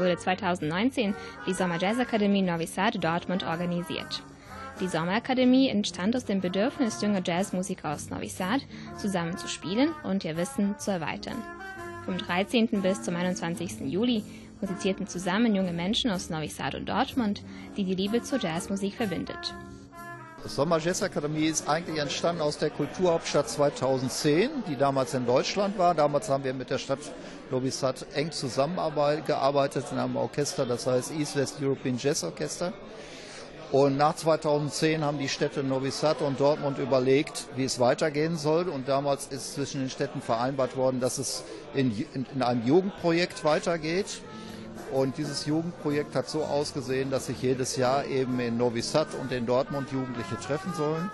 Wurde 0.00 0.16
2019 0.16 1.14
die 1.46 1.52
Sommer 1.52 1.76
Jazz 1.78 1.98
Akademie 1.98 2.40
Novi 2.40 2.66
Sad 2.66 3.04
Dortmund 3.04 3.44
organisiert. 3.44 4.22
Die 4.80 4.88
Sommerakademie 4.88 5.68
entstand 5.68 6.16
aus 6.16 6.24
dem 6.24 6.40
Bedürfnis 6.40 7.02
junger 7.02 7.20
Jazzmusiker 7.22 7.92
aus 7.92 8.08
Novi 8.08 8.30
Sad, 8.30 8.62
zusammen 8.96 9.36
zu 9.36 9.46
spielen 9.46 9.90
und 10.02 10.24
ihr 10.24 10.38
Wissen 10.38 10.78
zu 10.78 10.90
erweitern. 10.90 11.36
Vom 12.06 12.16
13. 12.16 12.80
bis 12.80 13.02
zum 13.02 13.14
21. 13.14 13.92
Juli 13.92 14.24
musizierten 14.62 15.06
zusammen 15.06 15.54
junge 15.54 15.72
Menschen 15.72 16.10
aus 16.10 16.30
Novi 16.30 16.48
Sad 16.48 16.76
und 16.76 16.88
Dortmund, 16.88 17.42
die 17.76 17.84
die 17.84 17.94
Liebe 17.94 18.22
zur 18.22 18.40
Jazzmusik 18.40 18.94
verbindet. 18.94 19.54
Sommer 20.46 20.78
Jazz 20.78 21.02
Akademie 21.02 21.46
ist 21.46 21.68
eigentlich 21.68 21.98
entstanden 21.98 22.40
aus 22.40 22.56
der 22.56 22.70
Kulturhauptstadt 22.70 23.48
2010, 23.48 24.64
die 24.68 24.76
damals 24.76 25.12
in 25.12 25.26
Deutschland 25.26 25.76
war. 25.76 25.94
Damals 25.94 26.30
haben 26.30 26.44
wir 26.44 26.54
mit 26.54 26.70
der 26.70 26.78
Stadt 26.78 27.00
Novi 27.50 27.70
Sad 27.70 28.06
eng 28.14 28.32
zusammengearbeitet 28.32 29.84
in 29.92 29.98
einem 29.98 30.16
Orchester, 30.16 30.64
das 30.64 30.86
heißt 30.86 31.12
East 31.12 31.36
West 31.36 31.56
European 31.60 31.98
Jazz 31.98 32.24
Orchester. 32.24 32.72
Und 33.70 33.98
nach 33.98 34.16
2010 34.16 35.04
haben 35.04 35.18
die 35.18 35.28
Städte 35.28 35.62
Novi 35.62 35.90
Sad 35.90 36.22
und 36.22 36.40
Dortmund 36.40 36.78
überlegt, 36.78 37.46
wie 37.54 37.64
es 37.64 37.78
weitergehen 37.78 38.36
soll. 38.36 38.68
Und 38.68 38.88
damals 38.88 39.26
ist 39.26 39.54
zwischen 39.54 39.82
den 39.82 39.90
Städten 39.90 40.22
vereinbart 40.22 40.74
worden, 40.76 41.00
dass 41.00 41.18
es 41.18 41.44
in, 41.74 41.92
in, 42.14 42.26
in 42.34 42.42
einem 42.42 42.66
Jugendprojekt 42.66 43.44
weitergeht. 43.44 44.22
Und 44.92 45.18
dieses 45.18 45.46
Jugendprojekt 45.46 46.14
hat 46.14 46.28
so 46.28 46.42
ausgesehen, 46.42 47.10
dass 47.10 47.26
sich 47.26 47.40
jedes 47.42 47.76
Jahr 47.76 48.04
eben 48.06 48.40
in 48.40 48.56
Novi 48.56 48.82
Sad 48.82 49.08
und 49.20 49.32
in 49.32 49.46
Dortmund 49.46 49.90
Jugendliche 49.92 50.36
treffen 50.36 50.72
sollen. 50.74 51.10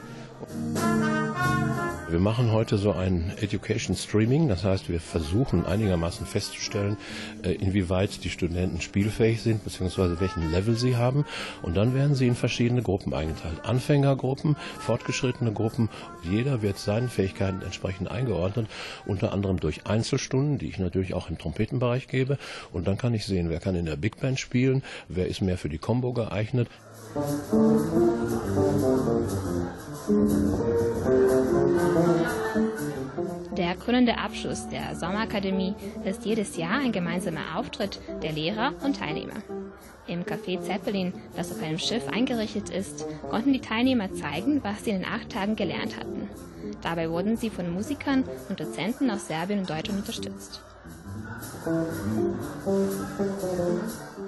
Wir 2.09 2.21
machen 2.21 2.53
heute 2.53 2.79
so 2.79 2.93
ein 2.93 3.33
Education 3.41 3.97
Streaming, 3.97 4.49
das 4.49 4.63
heißt, 4.63 4.89
wir 4.89 5.01
versuchen 5.01 5.67
einigermaßen 5.67 6.25
festzustellen, 6.25 6.97
äh, 7.43 7.53
inwieweit 7.53 8.23
die 8.23 8.31
Studenten 8.31 8.81
spielfähig 8.81 9.43
sind, 9.43 9.65
beziehungsweise 9.65 10.21
welchen 10.21 10.53
Level 10.53 10.77
sie 10.77 10.97
haben. 10.97 11.25
Und 11.63 11.77
dann 11.77 11.95
werden 11.95 12.15
sie 12.15 12.29
in 12.29 12.37
verschiedene 12.37 12.83
Gruppen 12.83 13.13
eingeteilt. 13.13 13.65
Anfängergruppen, 13.65 14.57
fortgeschrittene 14.79 15.53
Gruppen. 15.53 15.89
Jeder 16.23 16.63
wird 16.63 16.79
seinen 16.79 17.09
Fähigkeiten 17.09 17.63
entsprechend 17.63 18.09
eingeordnet, 18.09 18.69
unter 19.05 19.33
anderem 19.33 19.59
durch 19.59 19.87
Einzelstunden, 19.87 20.59
die 20.59 20.69
ich 20.69 20.79
natürlich 20.79 21.13
auch 21.13 21.29
im 21.29 21.39
Trompetenbereich 21.39 22.07
gebe. 22.07 22.39
Und 22.73 22.87
dann 22.87 22.99
kann 22.99 23.15
ich 23.15 23.27
sehen, 23.27 23.51
wer 23.51 23.59
kann 23.59 23.75
in 23.75 23.85
der 23.85 23.97
Big 23.97 24.21
Band 24.21 24.39
spielen, 24.39 24.85
wer 25.09 25.27
ist 25.27 25.41
mehr 25.41 25.59
für 25.59 25.69
die 25.69 25.79
Combo 25.79 26.13
geeignet. 26.13 26.69
Der 33.57 33.75
krönende 33.77 34.19
Abschluss 34.19 34.69
der 34.69 34.95
Sommerakademie 34.95 35.75
ist 36.05 36.27
jedes 36.27 36.57
Jahr 36.59 36.81
ein 36.81 36.93
gemeinsamer 36.93 37.57
Auftritt 37.57 38.01
der 38.23 38.33
Lehrer 38.33 38.75
und 38.85 38.99
Teilnehmer. 38.99 39.43
Im 40.07 40.25
Café 40.25 40.61
Zeppelin, 40.61 41.15
das 41.37 41.51
auf 41.53 41.63
einem 41.63 41.79
Schiff 41.79 42.07
eingerichtet 42.09 42.69
ist, 42.69 43.07
konnten 43.31 43.55
die 43.55 43.61
Teilnehmer 43.61 44.13
zeigen, 44.13 44.63
was 44.63 44.85
sie 44.85 44.91
in 44.91 45.01
den 45.01 45.09
acht 45.09 45.31
Tagen 45.31 45.57
gelernt 45.57 45.97
hatten. 45.97 46.29
Dabei 46.83 47.11
wurden 47.11 47.39
sie 47.39 47.49
von 47.49 47.73
Musikern 47.73 48.25
und 48.51 48.61
Dozenten 48.61 49.11
aus 49.11 49.27
Serbien 49.27 49.61
und 49.61 49.71
Deutschland 49.71 50.01
unterstützt. 50.01 50.61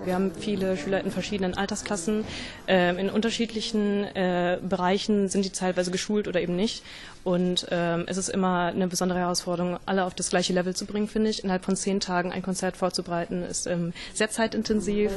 Wir 0.08 0.14
haben 0.14 0.32
viele 0.32 0.78
Schüler 0.78 1.04
in 1.04 1.10
verschiedenen 1.10 1.52
Altersklassen. 1.52 2.24
Ähm, 2.66 2.96
in 2.96 3.10
unterschiedlichen 3.10 4.04
äh, 4.04 4.58
Bereichen 4.66 5.28
sind 5.28 5.44
die 5.44 5.50
teilweise 5.50 5.90
geschult 5.90 6.28
oder 6.28 6.40
eben 6.40 6.56
nicht. 6.56 6.82
Und 7.24 7.66
ähm, 7.70 8.04
es 8.06 8.16
ist 8.16 8.30
immer 8.30 8.72
eine 8.74 8.88
besondere 8.88 9.18
Herausforderung, 9.18 9.78
alle 9.84 10.06
auf 10.06 10.14
das 10.14 10.30
gleiche 10.30 10.54
Level 10.54 10.74
zu 10.74 10.86
bringen, 10.86 11.08
finde 11.08 11.28
ich. 11.28 11.44
Innerhalb 11.44 11.66
von 11.66 11.76
zehn 11.76 12.00
Tagen 12.00 12.32
ein 12.32 12.40
Konzert 12.40 12.78
vorzubereiten, 12.78 13.42
ist 13.42 13.66
ähm, 13.66 13.92
sehr 14.14 14.30
zeitintensiv. 14.30 15.10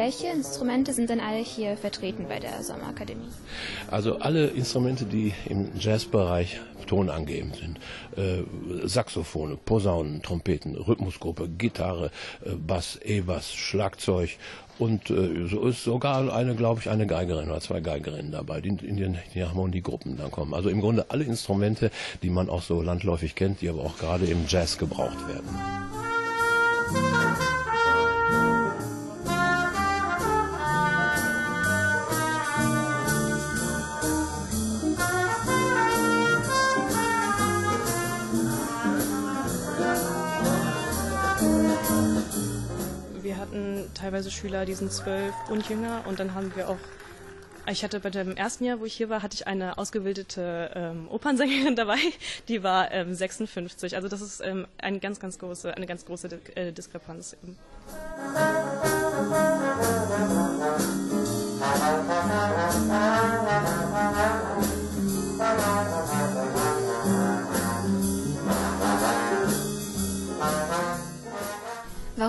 Welche 0.00 0.28
Instrumente 0.28 0.94
sind 0.94 1.10
denn 1.10 1.20
alle 1.20 1.40
hier 1.40 1.76
vertreten 1.76 2.24
bei 2.26 2.40
der 2.40 2.62
Sommerakademie? 2.62 3.28
Also 3.90 4.16
alle 4.16 4.46
Instrumente, 4.46 5.04
die 5.04 5.34
im 5.44 5.78
Jazzbereich 5.78 6.58
tonangebend 6.86 7.56
sind. 7.56 7.78
Äh, 8.16 8.88
Saxophone, 8.88 9.58
Posaunen, 9.62 10.22
Trompeten, 10.22 10.74
Rhythmusgruppe, 10.74 11.50
Gitarre, 11.50 12.10
äh, 12.42 12.52
Bass, 12.54 12.98
E-Bass, 13.04 13.52
Schlagzeug 13.52 14.38
und 14.78 15.10
äh, 15.10 15.46
so 15.46 15.66
ist 15.66 15.84
sogar 15.84 16.32
eine, 16.32 16.54
glaube 16.54 16.80
ich, 16.80 16.88
eine 16.88 17.06
Geigerin 17.06 17.50
oder 17.50 17.60
zwei 17.60 17.80
Geigerinnen 17.80 18.32
dabei, 18.32 18.62
die 18.62 18.70
in 18.70 18.96
den 18.96 19.18
die 19.34 19.44
Harmoniegruppen 19.44 20.16
dann 20.16 20.30
kommen. 20.30 20.54
Also 20.54 20.70
im 20.70 20.80
Grunde 20.80 21.10
alle 21.10 21.24
Instrumente, 21.24 21.90
die 22.22 22.30
man 22.30 22.48
auch 22.48 22.62
so 22.62 22.80
landläufig 22.80 23.34
kennt, 23.34 23.60
die 23.60 23.68
aber 23.68 23.82
auch 23.82 23.98
gerade 23.98 24.24
im 24.24 24.46
Jazz 24.48 24.78
gebraucht 24.78 25.28
werden. 25.28 25.50
Wir 26.90 27.49
teilweise 44.00 44.30
Schüler, 44.30 44.64
die 44.64 44.74
sind 44.74 44.92
zwölf 44.92 45.34
und 45.48 45.68
jünger. 45.68 46.02
Und 46.06 46.20
dann 46.20 46.34
haben 46.34 46.54
wir 46.56 46.68
auch, 46.68 46.78
ich 47.70 47.84
hatte 47.84 48.00
bei 48.00 48.10
dem 48.10 48.36
ersten 48.36 48.64
Jahr, 48.64 48.80
wo 48.80 48.84
ich 48.84 48.94
hier 48.94 49.08
war, 49.10 49.22
hatte 49.22 49.34
ich 49.34 49.46
eine 49.46 49.78
ausgebildete 49.78 50.70
ähm, 50.74 51.08
Opernsängerin 51.10 51.76
dabei, 51.76 51.98
die 52.48 52.62
war 52.62 52.90
ähm, 52.92 53.14
56. 53.14 53.96
Also 53.96 54.08
das 54.08 54.22
ist 54.22 54.40
ähm, 54.40 54.66
eine 54.78 54.98
ganz, 54.98 55.20
ganz 55.20 55.38
große, 55.38 55.74
eine 55.74 55.86
ganz 55.86 56.04
große 56.04 56.40
äh, 56.54 56.72
Diskrepanz. 56.72 57.36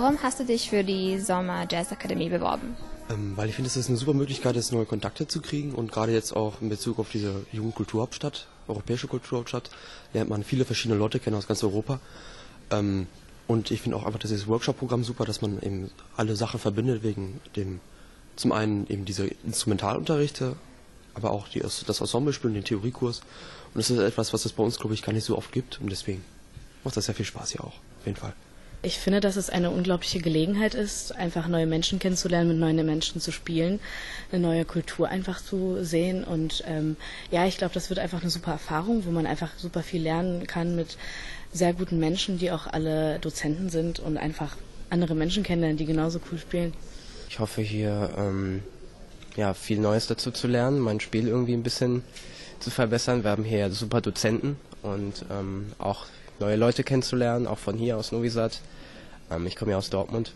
Warum 0.02 0.20
hast 0.20 0.40
du 0.40 0.44
dich 0.44 0.68
für 0.68 0.82
die 0.82 1.20
Sommer 1.20 1.64
Jazz 1.70 1.92
Akademie 1.92 2.28
beworben? 2.28 2.76
Ähm, 3.08 3.36
weil 3.36 3.48
ich 3.48 3.54
finde, 3.54 3.68
es 3.68 3.76
ist 3.76 3.88
eine 3.88 3.96
super 3.96 4.14
Möglichkeit 4.14 4.56
ist, 4.56 4.72
neue 4.72 4.84
Kontakte 4.84 5.28
zu 5.28 5.40
kriegen 5.40 5.76
und 5.76 5.92
gerade 5.92 6.10
jetzt 6.10 6.34
auch 6.34 6.60
in 6.60 6.70
Bezug 6.70 6.98
auf 6.98 7.08
diese 7.12 7.46
Jugendkulturhauptstadt, 7.52 8.48
europäische 8.66 9.06
Kulturhauptstadt, 9.06 9.70
lernt 10.12 10.28
man 10.28 10.42
viele 10.42 10.64
verschiedene 10.64 10.98
Leute 10.98 11.20
kennen 11.20 11.36
aus 11.36 11.46
ganz 11.46 11.62
Europa. 11.62 12.00
Ähm, 12.70 13.06
und 13.46 13.70
ich 13.70 13.80
finde 13.80 13.96
auch 13.96 14.04
einfach 14.04 14.18
dieses 14.18 14.48
Workshop-Programm 14.48 15.04
super, 15.04 15.24
dass 15.24 15.40
man 15.40 15.62
eben 15.62 15.88
alle 16.16 16.34
Sachen 16.34 16.58
verbindet 16.58 17.04
wegen 17.04 17.40
dem, 17.54 17.78
zum 18.34 18.50
einen 18.50 18.88
eben 18.88 19.04
diese 19.04 19.28
Instrumentalunterrichte, 19.44 20.56
aber 21.14 21.30
auch 21.30 21.46
die, 21.46 21.60
das 21.60 22.00
Ensemblespielen, 22.00 22.54
den 22.54 22.64
Theoriekurs. 22.64 23.20
Und 23.72 23.78
das 23.78 23.88
ist 23.88 24.00
etwas, 24.00 24.32
was 24.32 24.46
es 24.46 24.52
bei 24.52 24.64
uns, 24.64 24.80
glaube 24.80 24.94
ich, 24.94 25.04
gar 25.04 25.12
nicht 25.12 25.24
so 25.24 25.38
oft 25.38 25.52
gibt 25.52 25.80
und 25.80 25.90
deswegen 25.90 26.24
macht 26.82 26.96
das 26.96 27.04
sehr 27.04 27.14
viel 27.14 27.24
Spaß 27.24 27.52
hier 27.52 27.60
auch, 27.60 27.78
auf 28.00 28.06
jeden 28.06 28.18
Fall. 28.18 28.34
Ich 28.84 28.98
finde, 28.98 29.20
dass 29.20 29.36
es 29.36 29.48
eine 29.48 29.70
unglaubliche 29.70 30.18
Gelegenheit 30.18 30.74
ist, 30.74 31.14
einfach 31.14 31.46
neue 31.46 31.66
Menschen 31.66 32.00
kennenzulernen, 32.00 32.48
mit 32.48 32.58
neuen 32.58 32.84
Menschen 32.84 33.20
zu 33.20 33.30
spielen, 33.30 33.78
eine 34.32 34.42
neue 34.42 34.64
Kultur 34.64 35.08
einfach 35.08 35.40
zu 35.40 35.84
sehen. 35.84 36.24
Und 36.24 36.64
ähm, 36.66 36.96
ja, 37.30 37.46
ich 37.46 37.58
glaube, 37.58 37.74
das 37.74 37.90
wird 37.90 38.00
einfach 38.00 38.22
eine 38.22 38.30
super 38.30 38.50
Erfahrung, 38.50 39.06
wo 39.06 39.12
man 39.12 39.24
einfach 39.24 39.50
super 39.56 39.84
viel 39.84 40.02
lernen 40.02 40.48
kann 40.48 40.74
mit 40.74 40.96
sehr 41.52 41.74
guten 41.74 42.00
Menschen, 42.00 42.38
die 42.38 42.50
auch 42.50 42.66
alle 42.66 43.20
Dozenten 43.20 43.70
sind 43.70 44.00
und 44.00 44.16
einfach 44.16 44.56
andere 44.90 45.14
Menschen 45.14 45.44
kennenlernen, 45.44 45.76
die 45.76 45.86
genauso 45.86 46.20
cool 46.32 46.38
spielen. 46.38 46.72
Ich 47.28 47.38
hoffe 47.38 47.62
hier 47.62 48.10
ähm, 48.18 48.64
ja, 49.36 49.54
viel 49.54 49.78
Neues 49.78 50.08
dazu 50.08 50.32
zu 50.32 50.48
lernen, 50.48 50.80
mein 50.80 50.98
Spiel 50.98 51.28
irgendwie 51.28 51.54
ein 51.54 51.62
bisschen 51.62 52.02
zu 52.58 52.70
verbessern. 52.70 53.22
Wir 53.22 53.30
haben 53.30 53.44
hier 53.44 53.70
super 53.70 54.00
Dozenten 54.00 54.56
und 54.82 55.24
ähm, 55.30 55.72
auch 55.78 56.06
neue 56.42 56.56
Leute 56.56 56.82
kennenzulernen, 56.82 57.46
auch 57.46 57.58
von 57.58 57.76
hier 57.76 57.96
aus 57.96 58.10
Novi 58.10 58.28
Sad. 58.28 58.60
Ähm, 59.30 59.46
ich 59.46 59.56
komme 59.56 59.70
ja 59.70 59.78
aus 59.78 59.90
Dortmund 59.90 60.32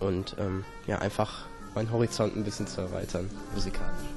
und 0.00 0.36
ähm, 0.38 0.64
ja, 0.86 0.98
einfach 0.98 1.44
meinen 1.74 1.92
Horizont 1.92 2.34
ein 2.34 2.44
bisschen 2.44 2.66
zu 2.66 2.80
erweitern, 2.80 3.30
musikalisch. 3.54 4.08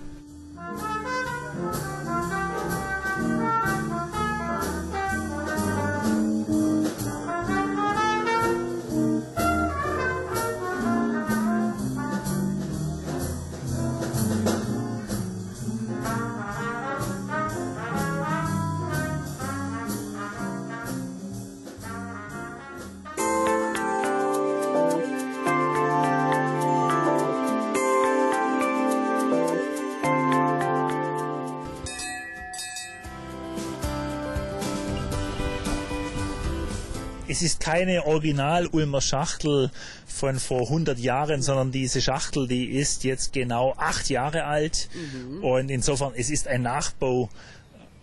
Es 37.36 37.42
ist 37.42 37.60
keine 37.60 38.06
Original-Ulmer 38.06 39.02
Schachtel 39.02 39.70
von 40.08 40.40
vor 40.40 40.62
100 40.62 40.98
Jahren, 40.98 41.42
sondern 41.42 41.70
diese 41.70 42.02
Schachtel, 42.02 42.48
die 42.48 42.68
ist 42.68 43.04
jetzt 43.04 43.34
genau 43.34 43.74
acht 43.76 44.10
Jahre 44.10 44.46
alt. 44.46 44.88
Mhm. 44.94 45.44
Und 45.44 45.70
insofern, 45.70 46.14
es 46.16 46.30
ist 46.30 46.48
ein 46.48 46.62
Nachbau 46.62 47.28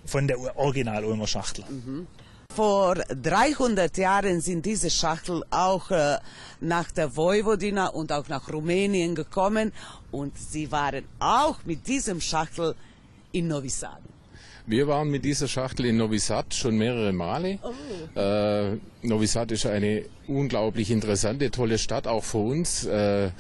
von 0.05 0.29
der 0.29 0.37
Original-Ulmer 0.59 1.27
Schachtel. 1.27 1.65
Mhm. 1.67 2.07
Vor 2.55 2.97
300 2.97 3.97
Jahren 3.97 4.43
sind 4.43 4.67
diese 4.67 4.91
Schachtel 4.91 5.43
auch 5.49 5.91
äh, 5.91 6.19
nach 6.61 6.91
der 6.91 7.17
Vojvodina 7.17 7.87
und 7.87 8.13
auch 8.13 8.29
nach 8.29 8.53
Rumänien 8.53 9.15
gekommen 9.15 9.73
und 10.11 10.37
sie 10.37 10.71
waren 10.71 11.05
auch 11.19 11.65
mit 11.65 11.87
diesem 11.87 12.21
Schachtel 12.21 12.75
in 13.33 13.49
Novi 13.49 13.71
Sad. 13.71 14.12
Wir 14.67 14.87
waren 14.87 15.11
mit 15.11 15.25
dieser 15.25 15.49
Schachtel 15.49 15.87
in 15.87 15.97
Novi 15.97 16.19
Sad 16.19 16.55
schon 16.55 16.77
mehrere 16.79 17.13
Male. 17.13 17.59
Oh. 17.63 18.19
Äh, 18.19 18.79
Novi 19.03 19.27
Sad 19.27 19.51
ist 19.51 19.67
eine 19.67 20.05
unglaublich 20.29 20.91
interessante, 20.91 21.51
tolle 21.51 21.79
Stadt, 21.79 22.07
auch 22.07 22.23
für 22.23 22.39
uns. 22.39 22.85
Äh, 22.85 23.31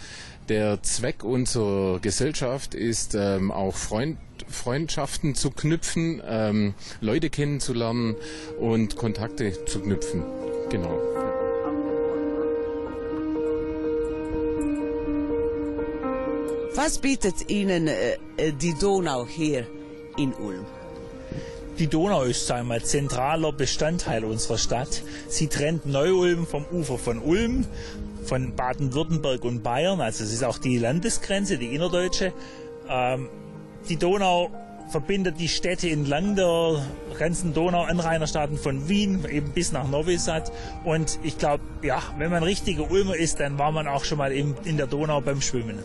der 0.48 0.82
Zweck 0.82 1.22
unserer 1.22 2.00
Gesellschaft 2.00 2.74
ist 2.74 3.14
ähm, 3.14 3.52
auch 3.52 3.76
Freund, 3.76 4.18
Freundschaften 4.48 5.36
zu 5.36 5.52
knüpfen, 5.52 6.20
ähm, 6.26 6.74
Leute 7.00 7.30
kennenzulernen 7.30 8.16
und 8.58 8.96
Kontakte 8.96 9.64
zu 9.66 9.80
knüpfen. 9.80 10.24
Genau. 10.70 10.98
Was 16.74 16.98
bietet 16.98 17.48
Ihnen 17.48 17.86
äh, 17.86 18.52
die 18.60 18.74
Donau 18.74 19.26
hier 19.26 19.68
in 20.16 20.32
Ulm? 20.32 20.66
Die 21.78 21.86
Donau 21.86 22.22
ist 22.22 22.46
wir, 22.68 22.82
zentraler 22.82 23.50
Bestandteil 23.50 24.24
unserer 24.24 24.58
Stadt. 24.58 25.02
Sie 25.28 25.46
trennt 25.46 25.86
Neu-Ulm 25.86 26.46
vom 26.46 26.66
Ufer 26.70 26.98
von 26.98 27.18
Ulm, 27.18 27.66
von 28.24 28.54
Baden-Württemberg 28.54 29.42
und 29.44 29.62
Bayern. 29.62 30.02
Also 30.02 30.22
es 30.22 30.34
ist 30.34 30.44
auch 30.44 30.58
die 30.58 30.76
Landesgrenze, 30.76 31.56
die 31.56 31.74
innerdeutsche. 31.74 32.34
Ähm, 32.88 33.30
die 33.88 33.96
Donau 33.96 34.50
verbindet 34.90 35.40
die 35.40 35.48
Städte 35.48 35.88
entlang 35.88 36.36
der 36.36 36.84
ganzen 37.18 37.54
Donau-Anrainerstaaten 37.54 38.58
von 38.58 38.90
Wien 38.90 39.24
eben 39.30 39.52
bis 39.52 39.72
nach 39.72 39.88
Novi 39.88 40.18
Sad. 40.18 40.52
Und 40.84 41.18
ich 41.22 41.38
glaube, 41.38 41.64
ja, 41.82 42.02
wenn 42.18 42.30
man 42.30 42.42
richtiger 42.42 42.90
Ulmer 42.90 43.16
ist, 43.16 43.40
dann 43.40 43.58
war 43.58 43.72
man 43.72 43.88
auch 43.88 44.04
schon 44.04 44.18
mal 44.18 44.30
in 44.30 44.76
der 44.76 44.86
Donau 44.86 45.22
beim 45.22 45.40
Schwimmen. 45.40 45.78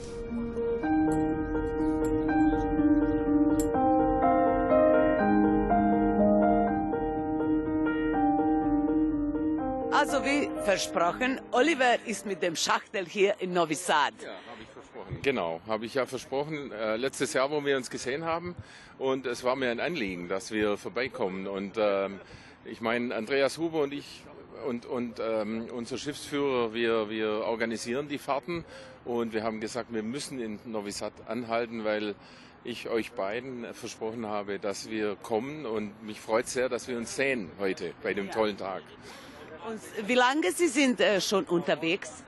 Versprochen, 10.67 11.39
Oliver 11.53 11.95
ist 12.05 12.25
mit 12.25 12.43
dem 12.43 12.57
Schachtel 12.57 13.05
hier 13.05 13.35
in 13.39 13.53
Novi 13.53 13.73
Sad. 13.73 14.11
Ja, 14.21 14.31
habe 14.51 14.61
ich 14.61 14.67
versprochen. 14.67 15.19
Genau, 15.21 15.61
habe 15.65 15.85
ich 15.85 15.93
ja 15.93 16.05
versprochen. 16.05 16.73
Äh, 16.73 16.97
letztes 16.97 17.31
Jahr, 17.31 17.49
wo 17.51 17.63
wir 17.63 17.77
uns 17.77 17.89
gesehen 17.89 18.25
haben. 18.25 18.53
Und 18.97 19.27
es 19.27 19.45
war 19.45 19.55
mir 19.55 19.71
ein 19.71 19.79
Anliegen, 19.79 20.27
dass 20.27 20.51
wir 20.51 20.75
vorbeikommen. 20.75 21.47
Und 21.47 21.75
ähm, 21.77 22.19
ich 22.65 22.81
meine, 22.81 23.15
Andreas 23.15 23.57
Huber 23.57 23.79
und 23.79 23.93
ich 23.93 24.23
und, 24.67 24.85
und 24.85 25.21
ähm, 25.21 25.69
unser 25.73 25.97
Schiffsführer, 25.97 26.73
wir, 26.73 27.09
wir 27.09 27.45
organisieren 27.45 28.09
die 28.09 28.17
Fahrten. 28.17 28.65
Und 29.05 29.31
wir 29.31 29.43
haben 29.43 29.61
gesagt, 29.61 29.93
wir 29.93 30.03
müssen 30.03 30.37
in 30.41 30.59
Novi 30.65 30.91
Sad 30.91 31.13
anhalten, 31.27 31.85
weil 31.85 32.13
ich 32.65 32.89
euch 32.89 33.13
beiden 33.13 33.73
versprochen 33.73 34.25
habe, 34.25 34.59
dass 34.59 34.89
wir 34.89 35.15
kommen. 35.15 35.65
Und 35.65 36.03
mich 36.03 36.19
freut 36.19 36.49
sehr, 36.49 36.67
dass 36.67 36.89
wir 36.89 36.97
uns 36.97 37.15
sehen 37.15 37.51
heute 37.57 37.93
bei 38.03 38.13
dem 38.13 38.31
tollen 38.31 38.57
Tag. 38.57 38.83
Und 39.67 39.81
wie 40.07 40.15
lange 40.15 40.49
Sie 40.53 40.69
sind 40.69 41.01
äh, 41.01 41.19
schon 41.19 41.43
unterwegs? 41.43 42.23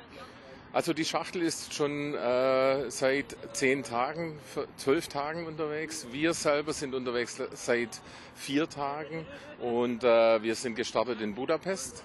Also 0.74 0.92
die 0.92 1.06
Schachtel 1.06 1.42
ist 1.42 1.74
schon 1.74 2.14
äh, 2.14 2.92
seit 2.92 3.38
zehn 3.54 3.82
Tagen, 3.82 4.38
zwölf 4.76 5.08
Tagen 5.08 5.48
unterwegs. 5.48 6.08
Wir 6.12 6.34
selber 6.34 6.74
sind 6.74 6.94
unterwegs 6.94 7.42
seit 7.54 8.02
vier 8.36 8.68
Tagen 8.68 9.26
und 9.62 10.04
äh, 10.04 10.44
wir 10.44 10.54
sind 10.54 10.76
gestartet 10.76 11.22
in 11.22 11.34
Budapest 11.34 12.04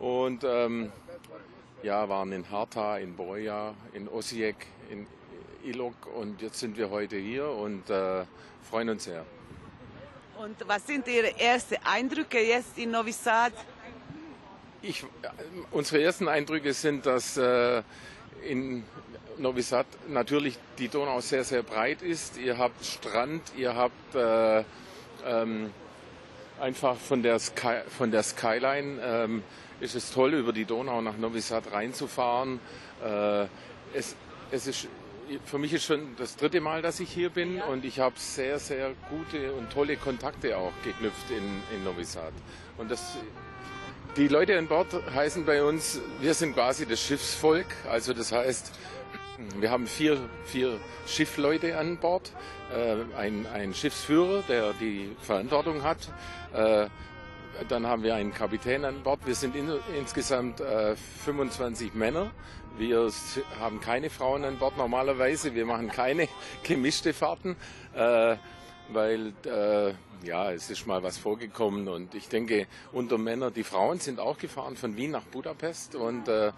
und 0.00 0.42
ähm, 0.42 0.90
ja, 1.84 2.08
waren 2.08 2.32
in 2.32 2.50
Harta, 2.50 2.98
in 2.98 3.14
Boja, 3.14 3.74
in 3.92 4.08
Osijek, 4.08 4.66
in 4.90 5.06
Ilok 5.62 5.94
und 6.16 6.42
jetzt 6.42 6.58
sind 6.58 6.76
wir 6.76 6.90
heute 6.90 7.16
hier 7.16 7.48
und 7.48 7.88
äh, 7.90 8.24
freuen 8.68 8.88
uns 8.88 9.04
sehr. 9.04 9.24
Und 10.36 10.56
was 10.66 10.84
sind 10.84 11.06
Ihre 11.06 11.38
ersten 11.38 11.76
Eindrücke 11.84 12.40
jetzt 12.40 12.76
in 12.76 12.90
Novi 12.90 13.12
Sad? 13.12 13.52
Ich, 14.86 15.02
unsere 15.70 16.02
ersten 16.02 16.28
Eindrücke 16.28 16.74
sind, 16.74 17.06
dass 17.06 17.38
äh, 17.38 17.82
in 18.46 18.84
Novi 19.38 19.62
Sad 19.62 19.86
natürlich 20.08 20.58
die 20.78 20.88
Donau 20.88 21.20
sehr, 21.20 21.42
sehr 21.42 21.62
breit 21.62 22.02
ist. 22.02 22.36
Ihr 22.36 22.58
habt 22.58 22.84
Strand, 22.84 23.40
ihr 23.56 23.74
habt 23.74 24.14
äh, 24.14 24.62
ähm, 25.24 25.70
einfach 26.60 26.96
von 26.96 27.22
der, 27.22 27.38
Sky, 27.38 27.78
von 27.96 28.10
der 28.10 28.22
Skyline 28.22 29.00
ähm, 29.02 29.42
ist 29.80 29.94
es 29.94 30.12
toll, 30.12 30.34
über 30.34 30.52
die 30.52 30.66
Donau 30.66 31.00
nach 31.00 31.16
Novi 31.16 31.40
Sad 31.40 31.72
reinzufahren. 31.72 32.60
Äh, 33.02 33.46
es, 33.94 34.14
es 34.50 34.66
ist, 34.66 34.88
für 35.46 35.58
mich 35.58 35.72
ist 35.72 35.84
schon 35.84 36.14
das 36.18 36.36
dritte 36.36 36.60
Mal, 36.60 36.82
dass 36.82 37.00
ich 37.00 37.10
hier 37.10 37.30
bin 37.30 37.62
und 37.62 37.86
ich 37.86 38.00
habe 38.00 38.16
sehr, 38.18 38.58
sehr 38.58 38.92
gute 39.08 39.54
und 39.54 39.70
tolle 39.72 39.96
Kontakte 39.96 40.58
auch 40.58 40.72
geknüpft 40.84 41.30
in, 41.30 41.62
in 41.74 41.84
Novi 41.84 42.04
Sad. 42.04 42.34
Und 42.76 42.90
das 42.90 43.16
die 44.16 44.28
Leute 44.28 44.56
an 44.58 44.68
Bord 44.68 44.86
heißen 45.12 45.44
bei 45.44 45.64
uns, 45.64 46.00
wir 46.20 46.34
sind 46.34 46.54
quasi 46.54 46.86
das 46.86 47.00
Schiffsvolk. 47.00 47.66
Also 47.90 48.12
das 48.14 48.30
heißt, 48.30 48.72
wir 49.58 49.70
haben 49.70 49.86
vier, 49.86 50.18
vier 50.44 50.78
Schiffleute 51.06 51.76
an 51.76 51.96
Bord, 51.96 52.32
äh, 52.72 52.96
ein, 53.16 53.46
ein 53.52 53.74
Schiffsführer, 53.74 54.42
der 54.48 54.72
die 54.74 55.10
Verantwortung 55.20 55.82
hat. 55.82 55.98
Äh, 56.52 56.86
dann 57.68 57.86
haben 57.86 58.02
wir 58.02 58.14
einen 58.14 58.32
Kapitän 58.32 58.84
an 58.84 59.02
Bord. 59.02 59.20
Wir 59.26 59.34
sind 59.34 59.56
in, 59.56 59.72
insgesamt 59.98 60.60
äh, 60.60 60.94
25 61.24 61.94
Männer. 61.94 62.30
Wir 62.76 63.10
haben 63.60 63.80
keine 63.80 64.10
Frauen 64.10 64.44
an 64.44 64.58
Bord 64.58 64.76
normalerweise. 64.76 65.54
Wir 65.54 65.66
machen 65.66 65.88
keine 65.88 66.28
gemischte 66.62 67.12
Fahrten. 67.12 67.56
Äh, 67.94 68.36
weil 68.88 69.32
äh, 69.44 69.94
ja, 70.26 70.52
es 70.52 70.70
ist 70.70 70.86
mal 70.86 71.02
was 71.02 71.18
vorgekommen 71.18 71.88
und 71.88 72.14
ich 72.14 72.28
denke, 72.28 72.66
unter 72.92 73.18
Männern, 73.18 73.52
die 73.52 73.64
Frauen 73.64 73.98
sind 73.98 74.20
auch 74.20 74.38
gefahren 74.38 74.76
von 74.76 74.96
Wien 74.96 75.10
nach 75.10 75.24
Budapest 75.24 75.94
und 75.94 76.28
äh, 76.28 76.52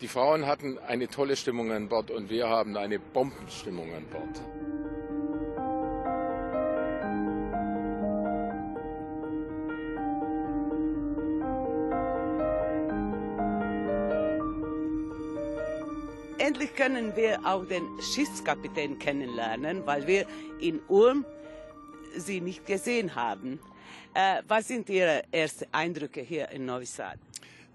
die 0.00 0.08
Frauen 0.08 0.46
hatten 0.46 0.78
eine 0.78 1.08
tolle 1.08 1.36
Stimmung 1.36 1.72
an 1.72 1.88
Bord 1.88 2.10
und 2.10 2.28
wir 2.28 2.48
haben 2.48 2.76
eine 2.76 2.98
Bombenstimmung 2.98 3.94
an 3.94 4.04
Bord. 4.06 4.40
Endlich 16.38 16.74
können 16.74 17.16
wir 17.16 17.40
auch 17.44 17.64
den 17.64 17.84
Schiffskapitän 18.00 18.98
kennenlernen, 18.98 19.86
weil 19.86 20.06
wir 20.06 20.26
in 20.60 20.80
Ulm 20.88 21.24
Sie 22.16 22.40
nicht 22.40 22.66
gesehen 22.66 23.14
haben. 23.14 23.60
Äh, 24.14 24.42
was 24.48 24.68
sind 24.68 24.88
Ihre 24.88 25.22
ersten 25.30 25.66
Eindrücke 25.72 26.20
hier 26.20 26.48
in 26.50 26.66
Novi 26.66 26.86
Sad? 26.86 27.18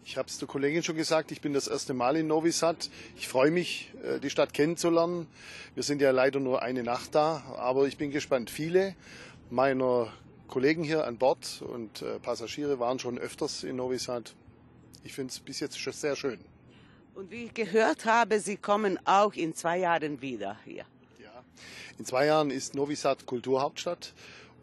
Ich 0.03 0.17
habe 0.17 0.27
es 0.27 0.39
der 0.39 0.47
Kollegin 0.47 0.81
schon 0.81 0.95
gesagt, 0.95 1.31
ich 1.31 1.41
bin 1.41 1.53
das 1.53 1.67
erste 1.67 1.93
Mal 1.93 2.17
in 2.17 2.27
Novi 2.27 2.51
Sad. 2.51 2.89
Ich 3.15 3.27
freue 3.27 3.51
mich, 3.51 3.93
äh, 4.03 4.19
die 4.19 4.31
Stadt 4.31 4.53
kennenzulernen. 4.53 5.27
Wir 5.75 5.83
sind 5.83 6.01
ja 6.01 6.11
leider 6.11 6.39
nur 6.39 6.63
eine 6.63 6.83
Nacht 6.83 7.13
da, 7.13 7.43
aber 7.57 7.85
ich 7.87 7.97
bin 7.97 8.09
gespannt. 8.09 8.49
Viele 8.49 8.95
meiner 9.51 10.11
Kollegen 10.47 10.83
hier 10.83 11.05
an 11.05 11.17
Bord 11.17 11.61
und 11.61 12.01
äh, 12.01 12.19
Passagiere 12.19 12.79
waren 12.79 12.97
schon 12.97 13.19
öfters 13.19 13.63
in 13.63 13.75
Novi 13.75 13.99
Sad. 13.99 14.33
Ich 15.03 15.13
finde 15.13 15.31
es 15.31 15.39
bis 15.39 15.59
jetzt 15.59 15.79
schon 15.79 15.93
sehr 15.93 16.15
schön. 16.15 16.39
Und 17.13 17.29
wie 17.29 17.45
ich 17.45 17.53
gehört 17.53 18.05
habe, 18.05 18.39
Sie 18.39 18.57
kommen 18.57 18.99
auch 19.05 19.33
in 19.33 19.53
zwei 19.53 19.77
Jahren 19.77 20.21
wieder 20.21 20.57
hier. 20.65 20.85
In 21.97 22.05
zwei 22.05 22.25
Jahren 22.25 22.51
ist 22.51 22.75
Novi 22.75 22.95
Sad 22.95 23.25
Kulturhauptstadt 23.25 24.13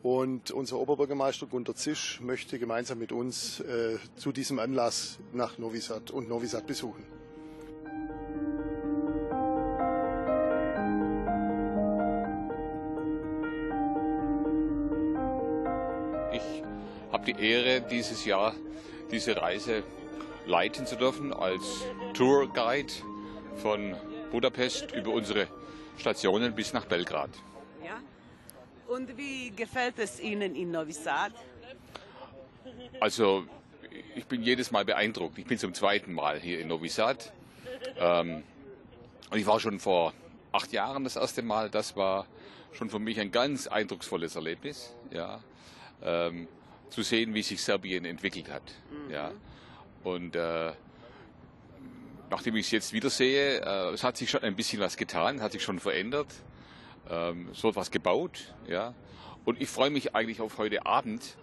und 0.02 0.50
unser 0.50 0.78
Oberbürgermeister 0.78 1.46
Gunter 1.46 1.74
Zisch 1.74 2.20
möchte 2.20 2.58
gemeinsam 2.58 2.98
mit 2.98 3.12
uns 3.12 3.60
äh, 3.60 3.98
zu 4.16 4.32
diesem 4.32 4.58
Anlass 4.58 5.18
nach 5.32 5.58
Novi 5.58 5.80
Sad 5.80 6.10
und 6.10 6.28
Novi 6.28 6.46
Sad 6.46 6.66
besuchen. 6.66 7.04
Ich 16.32 16.62
habe 17.12 17.24
die 17.24 17.40
Ehre, 17.40 17.80
dieses 17.80 18.24
Jahr 18.24 18.54
diese 19.10 19.36
Reise 19.36 19.82
leiten 20.46 20.86
zu 20.86 20.96
dürfen 20.96 21.32
als 21.32 21.62
Tourguide 22.14 22.92
von 23.56 23.96
Budapest 24.30 24.92
über 24.92 25.12
unsere 25.12 25.48
Stationen 25.96 26.54
bis 26.54 26.72
nach 26.72 26.84
Belgrad. 26.86 27.30
Ja. 27.84 28.00
Und 28.86 29.16
wie 29.16 29.50
gefällt 29.50 29.98
es 29.98 30.20
Ihnen 30.20 30.54
in 30.54 30.70
Novi 30.70 30.92
Sad? 30.92 31.32
Also 33.00 33.44
ich 34.14 34.26
bin 34.26 34.42
jedes 34.42 34.70
Mal 34.70 34.84
beeindruckt. 34.84 35.38
Ich 35.38 35.46
bin 35.46 35.58
zum 35.58 35.74
zweiten 35.74 36.12
Mal 36.12 36.40
hier 36.40 36.60
in 36.60 36.68
Novi 36.68 36.88
Sad. 36.88 37.32
Ähm, 37.96 38.42
und 39.30 39.38
ich 39.38 39.46
war 39.46 39.60
schon 39.60 39.78
vor 39.78 40.12
acht 40.52 40.72
Jahren 40.72 41.04
das 41.04 41.16
erste 41.16 41.42
Mal. 41.42 41.70
Das 41.70 41.96
war 41.96 42.26
schon 42.72 42.90
für 42.90 42.98
mich 42.98 43.20
ein 43.20 43.30
ganz 43.30 43.66
eindrucksvolles 43.66 44.36
Erlebnis. 44.36 44.94
Ja. 45.10 45.40
Ähm, 46.02 46.48
zu 46.90 47.02
sehen, 47.02 47.34
wie 47.34 47.42
sich 47.42 47.62
Serbien 47.62 48.04
entwickelt 48.04 48.50
hat. 48.50 48.62
Mhm. 48.90 49.10
Ja. 49.10 49.32
Und 50.04 50.36
äh, 50.36 50.72
nachdem 52.30 52.56
ich 52.56 52.66
es 52.66 52.70
jetzt 52.70 52.92
wieder 52.92 53.10
sehe, 53.10 53.60
äh, 53.60 53.92
es 53.92 54.04
hat 54.04 54.16
sich 54.16 54.30
schon 54.30 54.42
ein 54.42 54.56
bisschen 54.56 54.80
was 54.80 54.96
getan, 54.96 55.40
hat 55.40 55.52
sich 55.52 55.62
schon 55.62 55.78
verändert. 55.78 56.28
Ähm, 57.10 57.48
es 57.52 57.62
wird 57.62 57.76
was 57.76 57.90
gebaut. 57.90 58.54
Ja. 58.66 58.94
Und 59.44 59.60
ich 59.60 59.68
freue 59.68 59.90
mich 59.90 60.14
eigentlich 60.14 60.40
auf 60.40 60.58
heute 60.58 60.84
Abend, 60.86 61.36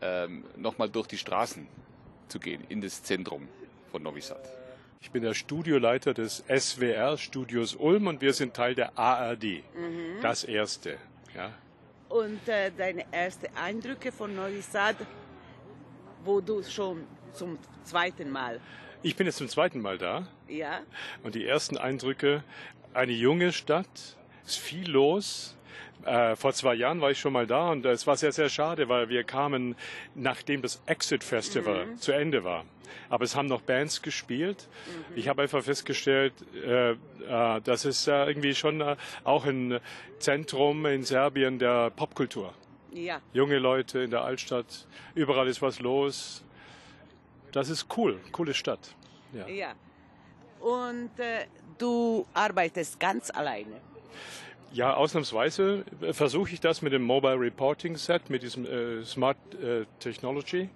ähm, 0.00 0.44
nochmal 0.56 0.88
durch 0.88 1.06
die 1.06 1.18
Straßen 1.18 1.66
zu 2.28 2.38
gehen, 2.38 2.64
in 2.68 2.80
das 2.80 3.02
Zentrum 3.02 3.48
von 3.90 4.02
Novi 4.02 4.20
Sad. 4.20 4.40
Ich 5.02 5.10
bin 5.10 5.22
der 5.22 5.34
Studioleiter 5.34 6.14
des 6.14 6.44
SWR 6.48 7.16
Studios 7.16 7.74
Ulm 7.74 8.06
und 8.06 8.20
wir 8.20 8.32
sind 8.32 8.54
Teil 8.54 8.74
der 8.74 8.98
ARD. 8.98 9.62
Mhm. 9.74 10.20
Das 10.22 10.44
erste. 10.44 10.98
Ja. 11.34 11.52
Und 12.08 12.48
äh, 12.48 12.70
deine 12.76 13.04
ersten 13.12 13.46
Eindrücke 13.56 14.12
von 14.12 14.34
Novi 14.34 14.60
Sad, 14.60 14.96
wo 16.24 16.40
du 16.40 16.62
schon 16.62 17.06
zum 17.32 17.58
zweiten 17.84 18.30
Mal. 18.30 18.60
Ich 19.02 19.16
bin 19.16 19.26
jetzt 19.26 19.38
zum 19.38 19.48
zweiten 19.48 19.80
Mal 19.80 19.96
da. 19.96 20.26
Ja. 20.48 20.80
Und 21.22 21.34
die 21.34 21.46
ersten 21.46 21.78
Eindrücke, 21.78 22.44
eine 22.92 23.12
junge 23.12 23.52
Stadt, 23.52 24.16
ist 24.44 24.58
viel 24.58 24.90
los, 24.90 25.56
äh, 26.04 26.36
vor 26.36 26.52
zwei 26.52 26.74
Jahren 26.74 27.00
war 27.00 27.10
ich 27.10 27.18
schon 27.18 27.32
mal 27.32 27.46
da 27.46 27.70
und 27.70 27.84
es 27.84 28.06
war 28.06 28.16
sehr, 28.16 28.32
sehr 28.32 28.48
schade, 28.48 28.88
weil 28.88 29.08
wir 29.08 29.24
kamen, 29.24 29.76
nachdem 30.14 30.62
das 30.62 30.82
Exit 30.86 31.24
Festival 31.24 31.86
mhm. 31.86 31.96
zu 31.96 32.12
Ende 32.12 32.44
war. 32.44 32.64
Aber 33.08 33.24
es 33.24 33.36
haben 33.36 33.46
noch 33.46 33.60
Bands 33.62 34.02
gespielt. 34.02 34.68
Mhm. 34.86 35.16
Ich 35.16 35.28
habe 35.28 35.42
einfach 35.42 35.62
festgestellt, 35.62 36.32
äh, 36.64 36.92
äh, 36.92 36.96
das 37.62 37.84
ist 37.84 38.06
äh, 38.06 38.26
irgendwie 38.26 38.54
schon 38.54 38.80
äh, 38.80 38.96
auch 39.24 39.46
ein 39.46 39.80
Zentrum 40.18 40.86
in 40.86 41.04
Serbien 41.04 41.58
der 41.58 41.90
Popkultur. 41.90 42.52
Ja. 42.92 43.20
Junge 43.32 43.58
Leute 43.58 44.00
in 44.00 44.10
der 44.10 44.22
Altstadt, 44.22 44.86
überall 45.14 45.48
ist 45.48 45.62
was 45.62 45.80
los. 45.80 46.44
Das 47.52 47.68
ist 47.68 47.86
cool, 47.96 48.20
coole 48.32 48.54
Stadt. 48.54 48.94
Ja. 49.32 49.48
ja. 49.48 49.72
Und 50.60 51.18
äh, 51.18 51.46
du 51.78 52.26
arbeitest 52.34 53.00
ganz 53.00 53.30
alleine? 53.30 53.80
Ja, 54.72 54.94
ausnahmsweise 54.94 55.84
versuche 56.12 56.52
ich 56.52 56.60
das 56.60 56.80
mit 56.80 56.92
dem 56.92 57.02
Mobile 57.02 57.40
Reporting 57.40 57.96
Set, 57.96 58.30
mit 58.30 58.42
diesem 58.42 58.66
äh, 58.66 59.04
Smart 59.04 59.36
äh, 59.54 59.84
Technology. 59.98 60.68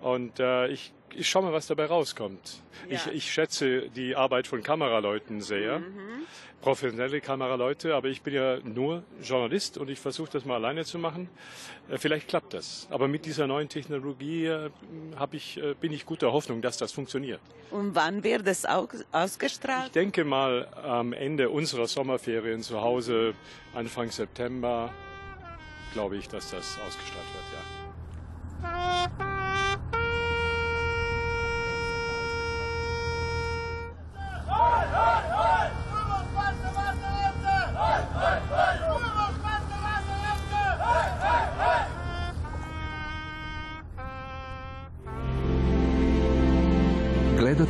Und 0.00 0.40
äh, 0.40 0.68
ich, 0.68 0.92
ich 1.16 1.28
schaue 1.28 1.44
mal, 1.44 1.52
was 1.52 1.66
dabei 1.66 1.86
rauskommt. 1.86 2.60
Ja. 2.88 2.96
Ich, 2.96 3.06
ich 3.06 3.32
schätze 3.32 3.88
die 3.90 4.16
Arbeit 4.16 4.46
von 4.46 4.62
Kameraleuten 4.62 5.40
sehr, 5.40 5.80
mhm. 5.80 6.26
professionelle 6.60 7.20
Kameraleute, 7.20 7.94
aber 7.94 8.08
ich 8.08 8.22
bin 8.22 8.34
ja 8.34 8.58
nur 8.60 9.02
Journalist 9.22 9.78
und 9.78 9.88
ich 9.90 9.98
versuche 9.98 10.30
das 10.32 10.44
mal 10.44 10.56
alleine 10.56 10.84
zu 10.84 10.98
machen. 10.98 11.28
Äh, 11.88 11.98
vielleicht 11.98 12.28
klappt 12.28 12.54
das. 12.54 12.86
Aber 12.90 13.08
mit 13.08 13.24
dieser 13.26 13.46
neuen 13.46 13.68
Technologie 13.68 14.46
äh, 14.46 14.70
ich, 15.32 15.58
äh, 15.58 15.74
bin 15.74 15.92
ich 15.92 16.06
guter 16.06 16.32
Hoffnung, 16.32 16.62
dass 16.62 16.76
das 16.76 16.92
funktioniert. 16.92 17.40
Und 17.70 17.94
wann 17.94 18.22
wird 18.22 18.46
es 18.46 18.66
ausgestrahlt? 18.66 19.86
Ich 19.86 19.92
denke 19.92 20.24
mal 20.24 20.68
am 20.82 21.12
Ende 21.12 21.50
unserer 21.50 21.86
Sommerferien 21.86 22.62
zu 22.62 22.80
Hause, 22.80 23.34
Anfang 23.74 24.10
September, 24.10 24.92
glaube 25.92 26.16
ich, 26.16 26.28
dass 26.28 26.50
das 26.50 26.78
ausgestrahlt 26.86 27.26
wird, 27.34 27.41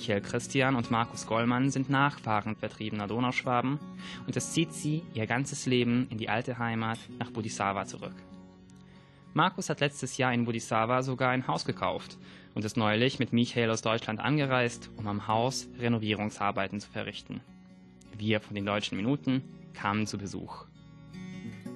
Michael 0.00 0.22
Christian 0.22 0.76
und 0.76 0.90
Markus 0.90 1.26
Gollmann 1.26 1.70
sind 1.70 1.90
Nachfahren 1.90 2.56
vertriebener 2.56 3.06
Donauschwaben 3.06 3.78
und 4.26 4.34
es 4.34 4.52
zieht 4.52 4.72
sie 4.72 5.02
ihr 5.12 5.26
ganzes 5.26 5.66
Leben 5.66 6.06
in 6.08 6.16
die 6.16 6.30
alte 6.30 6.58
Heimat 6.58 6.98
nach 7.18 7.30
Budisawa 7.30 7.84
zurück. 7.84 8.14
Markus 9.34 9.68
hat 9.68 9.80
letztes 9.80 10.16
Jahr 10.16 10.32
in 10.32 10.46
Budisawa 10.46 11.02
sogar 11.02 11.28
ein 11.32 11.46
Haus 11.46 11.66
gekauft 11.66 12.16
und 12.54 12.64
ist 12.64 12.78
neulich 12.78 13.18
mit 13.18 13.34
Michael 13.34 13.68
aus 13.68 13.82
Deutschland 13.82 14.20
angereist, 14.20 14.88
um 14.96 15.06
am 15.06 15.28
Haus 15.28 15.68
Renovierungsarbeiten 15.78 16.80
zu 16.80 16.90
verrichten. 16.90 17.42
Wir 18.16 18.40
von 18.40 18.54
den 18.54 18.64
deutschen 18.64 18.96
Minuten 18.96 19.42
kamen 19.74 20.06
zu 20.06 20.16
Besuch. 20.16 20.64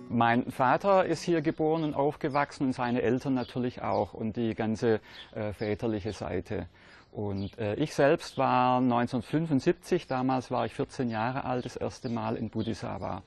Mein 0.09 0.51
Vater 0.51 1.05
ist 1.05 1.23
hier 1.23 1.43
geboren 1.43 1.85
und 1.85 1.93
aufgewachsen 1.93 2.69
und 2.69 2.73
seine 2.73 3.03
Eltern 3.03 3.35
natürlich 3.35 3.83
auch 3.83 4.15
und 4.15 4.37
die 4.37 4.55
ganze 4.55 5.01
äh, 5.35 5.53
väterliche 5.53 6.15
Seite. 6.15 6.69
Und 7.15 7.57
äh, 7.61 7.77
ich 7.77 7.95
selbst 7.95 8.39
war 8.39 8.79
1975, 8.79 10.09
damals 10.09 10.51
war 10.51 10.67
ich 10.67 10.75
14 10.75 11.11
Jahre 11.11 11.45
alt, 11.45 11.65
das 11.65 11.77
erste 11.77 12.09
Mal 12.09 12.35
in 12.35 12.51
Budisawa. 12.51 13.23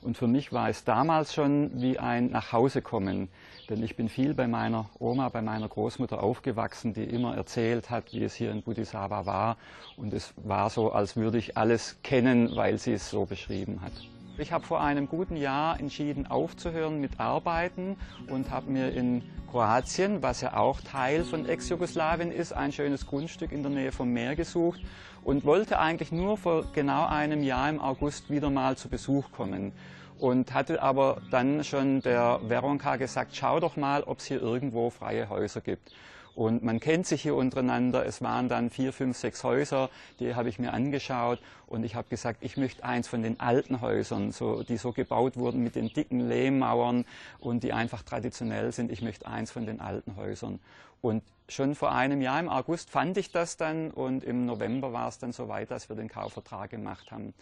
Und 0.00 0.16
für 0.16 0.28
mich 0.28 0.52
war 0.52 0.68
es 0.68 0.84
damals 0.84 1.34
schon 1.34 1.82
wie 1.82 1.98
ein 1.98 2.30
Nachhausekommen. 2.30 3.28
Denn 3.68 3.82
ich 3.82 3.96
bin 3.96 4.08
viel 4.08 4.34
bei 4.34 4.46
meiner 4.46 4.88
Oma, 5.00 5.28
bei 5.28 5.42
meiner 5.42 5.68
Großmutter 5.68 6.22
aufgewachsen, 6.22 6.94
die 6.94 7.02
immer 7.02 7.36
erzählt 7.36 7.90
hat, 7.90 8.12
wie 8.12 8.22
es 8.22 8.34
hier 8.34 8.52
in 8.52 8.62
Budisawa 8.62 9.26
war. 9.26 9.56
Und 9.96 10.12
es 10.12 10.34
war 10.36 10.70
so, 10.70 10.92
als 10.92 11.16
würde 11.16 11.38
ich 11.38 11.56
alles 11.56 11.96
kennen, 12.04 12.54
weil 12.54 12.78
sie 12.78 12.92
es 12.92 13.10
so 13.10 13.24
beschrieben 13.24 13.80
hat. 13.82 13.92
Ich 14.38 14.50
habe 14.50 14.64
vor 14.64 14.80
einem 14.80 15.08
guten 15.08 15.36
Jahr 15.36 15.78
entschieden, 15.78 16.26
aufzuhören 16.26 17.00
mit 17.00 17.20
Arbeiten 17.20 17.96
und 18.28 18.50
habe 18.50 18.70
mir 18.70 18.90
in 18.90 19.22
Kroatien, 19.50 20.22
was 20.22 20.40
ja 20.40 20.56
auch 20.56 20.80
Teil 20.80 21.24
von 21.24 21.46
Ex-Jugoslawien 21.46 22.32
ist, 22.32 22.54
ein 22.54 22.72
schönes 22.72 23.06
Grundstück 23.06 23.52
in 23.52 23.62
der 23.62 23.70
Nähe 23.70 23.92
vom 23.92 24.10
Meer 24.10 24.34
gesucht 24.34 24.80
und 25.22 25.44
wollte 25.44 25.78
eigentlich 25.78 26.12
nur 26.12 26.38
vor 26.38 26.64
genau 26.72 27.06
einem 27.06 27.42
Jahr 27.42 27.68
im 27.68 27.78
August 27.78 28.30
wieder 28.30 28.48
mal 28.48 28.74
zu 28.76 28.88
Besuch 28.88 29.30
kommen. 29.32 29.72
Und 30.18 30.54
hatte 30.54 30.82
aber 30.82 31.20
dann 31.30 31.62
schon 31.62 32.00
der 32.00 32.40
Veronka 32.42 32.96
gesagt, 32.96 33.36
schau 33.36 33.60
doch 33.60 33.76
mal, 33.76 34.02
ob 34.02 34.20
es 34.20 34.26
hier 34.26 34.40
irgendwo 34.40 34.88
freie 34.88 35.28
Häuser 35.28 35.60
gibt. 35.60 35.92
Und 36.34 36.62
man 36.62 36.80
kennt 36.80 37.06
sich 37.06 37.22
hier 37.22 37.34
untereinander. 37.34 38.06
Es 38.06 38.22
waren 38.22 38.48
dann 38.48 38.70
vier, 38.70 38.92
fünf, 38.92 39.16
sechs 39.16 39.44
Häuser, 39.44 39.90
die 40.18 40.34
habe 40.34 40.48
ich 40.48 40.58
mir 40.58 40.72
angeschaut. 40.72 41.40
Und 41.66 41.84
ich 41.84 41.94
habe 41.94 42.08
gesagt, 42.08 42.38
ich 42.42 42.56
möchte 42.56 42.84
eins 42.84 43.08
von 43.08 43.22
den 43.22 43.38
alten 43.40 43.80
Häusern, 43.80 44.32
so, 44.32 44.62
die 44.62 44.76
so 44.76 44.92
gebaut 44.92 45.36
wurden 45.36 45.62
mit 45.62 45.74
den 45.74 45.92
dicken 45.92 46.28
Lehmmauern 46.28 47.04
und 47.38 47.62
die 47.62 47.72
einfach 47.72 48.02
traditionell 48.02 48.72
sind. 48.72 48.90
Ich 48.90 49.02
möchte 49.02 49.26
eins 49.26 49.50
von 49.50 49.66
den 49.66 49.80
alten 49.80 50.16
Häusern. 50.16 50.58
Und 51.02 51.22
schon 51.48 51.74
vor 51.74 51.92
einem 51.92 52.22
Jahr 52.22 52.40
im 52.40 52.48
August 52.48 52.88
fand 52.88 53.16
ich 53.18 53.30
das 53.30 53.56
dann 53.56 53.90
und 53.90 54.24
im 54.24 54.46
November 54.46 54.92
war 54.92 55.08
es 55.08 55.18
dann 55.18 55.32
soweit, 55.32 55.70
dass 55.70 55.88
wir 55.88 55.96
den 55.96 56.08
Kaufvertrag 56.08 56.70
gemacht 56.70 57.10
haben. 57.10 57.34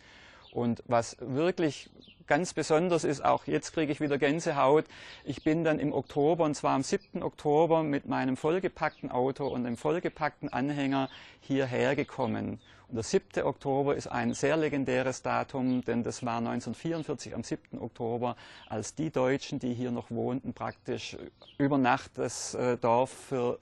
Und 0.52 0.82
was 0.86 1.16
wirklich 1.20 1.90
ganz 2.26 2.54
besonders 2.54 3.02
ist, 3.04 3.24
auch 3.24 3.46
jetzt 3.46 3.72
kriege 3.72 3.90
ich 3.90 4.00
wieder 4.00 4.16
Gänsehaut, 4.16 4.84
ich 5.24 5.42
bin 5.42 5.64
dann 5.64 5.80
im 5.80 5.92
Oktober, 5.92 6.44
und 6.44 6.54
zwar 6.54 6.76
am 6.76 6.84
7. 6.84 7.22
Oktober, 7.22 7.82
mit 7.82 8.06
meinem 8.06 8.36
vollgepackten 8.36 9.10
Auto 9.10 9.48
und 9.48 9.64
dem 9.64 9.76
vollgepackten 9.76 10.48
Anhänger 10.48 11.08
hierher 11.40 11.96
gekommen. 11.96 12.60
Und 12.86 12.96
der 12.96 13.02
7. 13.02 13.42
Oktober 13.44 13.96
ist 13.96 14.06
ein 14.06 14.34
sehr 14.34 14.56
legendäres 14.56 15.22
Datum, 15.22 15.84
denn 15.84 16.02
das 16.02 16.24
war 16.24 16.38
1944 16.38 17.34
am 17.34 17.42
7. 17.42 17.80
Oktober, 17.80 18.36
als 18.68 18.94
die 18.94 19.10
Deutschen, 19.10 19.58
die 19.58 19.74
hier 19.74 19.90
noch 19.90 20.10
wohnten, 20.10 20.52
praktisch 20.52 21.16
über 21.58 21.78
Nacht 21.78 22.12
das 22.14 22.54
äh, 22.54 22.76
Dorf 22.76 23.10
für 23.10 23.58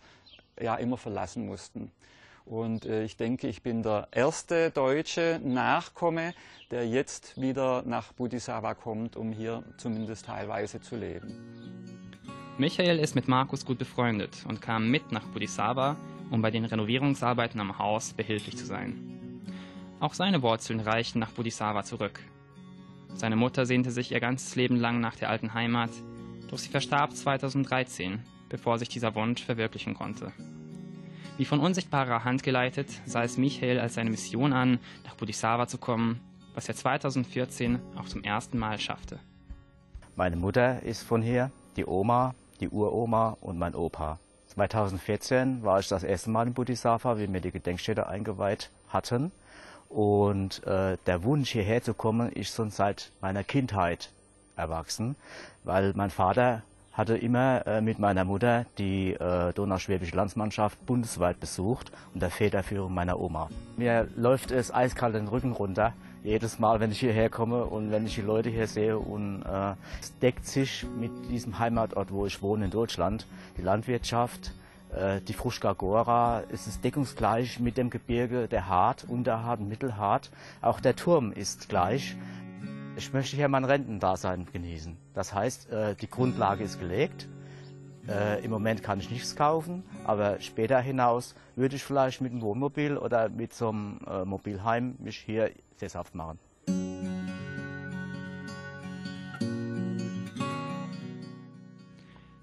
ja, 0.60 0.76
immer 0.76 0.96
verlassen 0.96 1.46
mussten. 1.46 1.90
Und 2.48 2.86
äh, 2.86 3.04
ich 3.04 3.16
denke, 3.16 3.46
ich 3.46 3.62
bin 3.62 3.82
der 3.82 4.08
erste 4.10 4.70
deutsche 4.70 5.38
Nachkomme, 5.44 6.32
der 6.70 6.88
jetzt 6.88 7.38
wieder 7.38 7.82
nach 7.82 8.12
Budisawa 8.14 8.74
kommt, 8.74 9.16
um 9.16 9.32
hier 9.32 9.64
zumindest 9.76 10.26
teilweise 10.26 10.80
zu 10.80 10.96
leben. 10.96 11.34
Michael 12.56 12.98
ist 12.98 13.14
mit 13.14 13.28
Markus 13.28 13.66
gut 13.66 13.78
befreundet 13.78 14.44
und 14.48 14.62
kam 14.62 14.90
mit 14.90 15.12
nach 15.12 15.26
Budisawa, 15.26 15.96
um 16.30 16.40
bei 16.40 16.50
den 16.50 16.64
Renovierungsarbeiten 16.64 17.60
am 17.60 17.78
Haus 17.78 18.14
behilflich 18.14 18.56
zu 18.56 18.64
sein. 18.64 19.42
Auch 20.00 20.14
seine 20.14 20.42
Wurzeln 20.42 20.80
reichen 20.80 21.18
nach 21.18 21.32
Budisawa 21.32 21.84
zurück. 21.84 22.20
Seine 23.14 23.36
Mutter 23.36 23.66
sehnte 23.66 23.90
sich 23.90 24.12
ihr 24.12 24.20
ganzes 24.20 24.56
Leben 24.56 24.76
lang 24.76 25.00
nach 25.00 25.16
der 25.16 25.28
alten 25.28 25.52
Heimat, 25.52 25.90
doch 26.50 26.58
sie 26.58 26.70
verstarb 26.70 27.14
2013, 27.14 28.20
bevor 28.48 28.78
sich 28.78 28.88
dieser 28.88 29.14
Wunsch 29.14 29.44
verwirklichen 29.44 29.94
konnte. 29.94 30.32
Wie 31.38 31.44
von 31.44 31.60
unsichtbarer 31.60 32.24
Hand 32.24 32.42
geleitet, 32.42 32.88
sah 33.06 33.22
es 33.22 33.38
Michael 33.38 33.78
als 33.78 33.94
seine 33.94 34.10
Mission 34.10 34.52
an, 34.52 34.80
nach 35.04 35.14
Budisawa 35.14 35.68
zu 35.68 35.78
kommen, 35.78 36.20
was 36.54 36.68
er 36.68 36.74
2014 36.74 37.78
auch 37.96 38.06
zum 38.06 38.24
ersten 38.24 38.58
Mal 38.58 38.80
schaffte. 38.80 39.20
Meine 40.16 40.34
Mutter 40.34 40.82
ist 40.82 41.04
von 41.04 41.22
hier, 41.22 41.52
die 41.76 41.86
Oma, 41.86 42.34
die 42.58 42.68
Uroma 42.68 43.36
und 43.40 43.56
mein 43.56 43.76
Opa. 43.76 44.18
2014 44.48 45.62
war 45.62 45.78
ich 45.78 45.86
das 45.86 46.02
erste 46.02 46.28
Mal 46.30 46.48
in 46.48 46.54
Budisawa, 46.54 47.18
wie 47.18 47.32
wir 47.32 47.40
die 47.40 47.52
Gedenkstätte 47.52 48.08
eingeweiht 48.08 48.72
hatten. 48.88 49.30
Und 49.88 50.66
äh, 50.66 50.96
der 51.06 51.22
Wunsch, 51.22 51.52
hierher 51.52 51.84
zu 51.84 51.94
kommen, 51.94 52.32
ist 52.32 52.56
schon 52.56 52.72
seit 52.72 53.12
meiner 53.20 53.44
Kindheit 53.44 54.10
erwachsen, 54.56 55.14
weil 55.62 55.92
mein 55.94 56.10
Vater 56.10 56.64
hatte 56.98 57.16
immer 57.16 57.64
äh, 57.64 57.80
mit 57.80 58.00
meiner 58.00 58.24
Mutter 58.24 58.66
die 58.76 59.12
äh, 59.12 59.52
Donauschwäbische 59.52 60.16
Landsmannschaft 60.16 60.84
bundesweit 60.84 61.38
besucht 61.38 61.92
unter 62.12 62.28
Federführung 62.28 62.92
meiner 62.92 63.20
Oma. 63.20 63.48
Mir 63.76 64.08
läuft 64.16 64.50
es 64.50 64.74
eiskalt 64.74 65.14
den 65.14 65.28
Rücken 65.28 65.52
runter, 65.52 65.92
jedes 66.24 66.58
Mal, 66.58 66.80
wenn 66.80 66.90
ich 66.90 66.98
hierher 66.98 67.30
komme 67.30 67.64
und 67.66 67.92
wenn 67.92 68.04
ich 68.04 68.16
die 68.16 68.22
Leute 68.22 68.50
hier 68.50 68.66
sehe. 68.66 68.98
Und 68.98 69.42
äh, 69.42 69.74
es 70.00 70.18
deckt 70.18 70.44
sich 70.44 70.84
mit 70.98 71.12
diesem 71.30 71.60
Heimatort, 71.60 72.10
wo 72.10 72.26
ich 72.26 72.42
wohne 72.42 72.64
in 72.64 72.72
Deutschland, 72.72 73.28
die 73.56 73.62
Landwirtschaft, 73.62 74.52
äh, 74.92 75.20
die 75.20 75.34
Fruschka 75.34 75.74
Gora, 75.74 76.42
es 76.50 76.66
ist 76.66 76.82
deckungsgleich 76.82 77.60
mit 77.60 77.76
dem 77.76 77.90
Gebirge, 77.90 78.48
der 78.48 78.68
Hart, 78.68 79.04
Unterhart 79.06 79.60
Mittelhart. 79.60 80.30
Auch 80.62 80.80
der 80.80 80.96
Turm 80.96 81.30
ist 81.30 81.68
gleich. 81.68 82.16
Ich 82.98 83.12
möchte 83.12 83.36
hier 83.36 83.46
mein 83.46 83.64
Rentendasein 83.64 84.48
genießen. 84.52 84.96
Das 85.14 85.32
heißt, 85.32 85.70
äh, 85.70 85.94
die 85.94 86.10
Grundlage 86.10 86.64
ist 86.64 86.80
gelegt. 86.80 87.28
Äh, 88.08 88.44
Im 88.44 88.50
Moment 88.50 88.82
kann 88.82 88.98
ich 88.98 89.08
nichts 89.08 89.36
kaufen, 89.36 89.84
aber 90.02 90.40
später 90.40 90.80
hinaus 90.80 91.36
würde 91.54 91.76
ich 91.76 91.84
vielleicht 91.84 92.20
mit 92.20 92.32
einem 92.32 92.42
Wohnmobil 92.42 92.96
oder 92.96 93.28
mit 93.28 93.54
so 93.54 93.68
einem 93.68 94.00
äh, 94.04 94.24
Mobilheim 94.24 94.96
mich 94.98 95.16
hier 95.16 95.52
sesshaft 95.76 96.16
machen. 96.16 96.40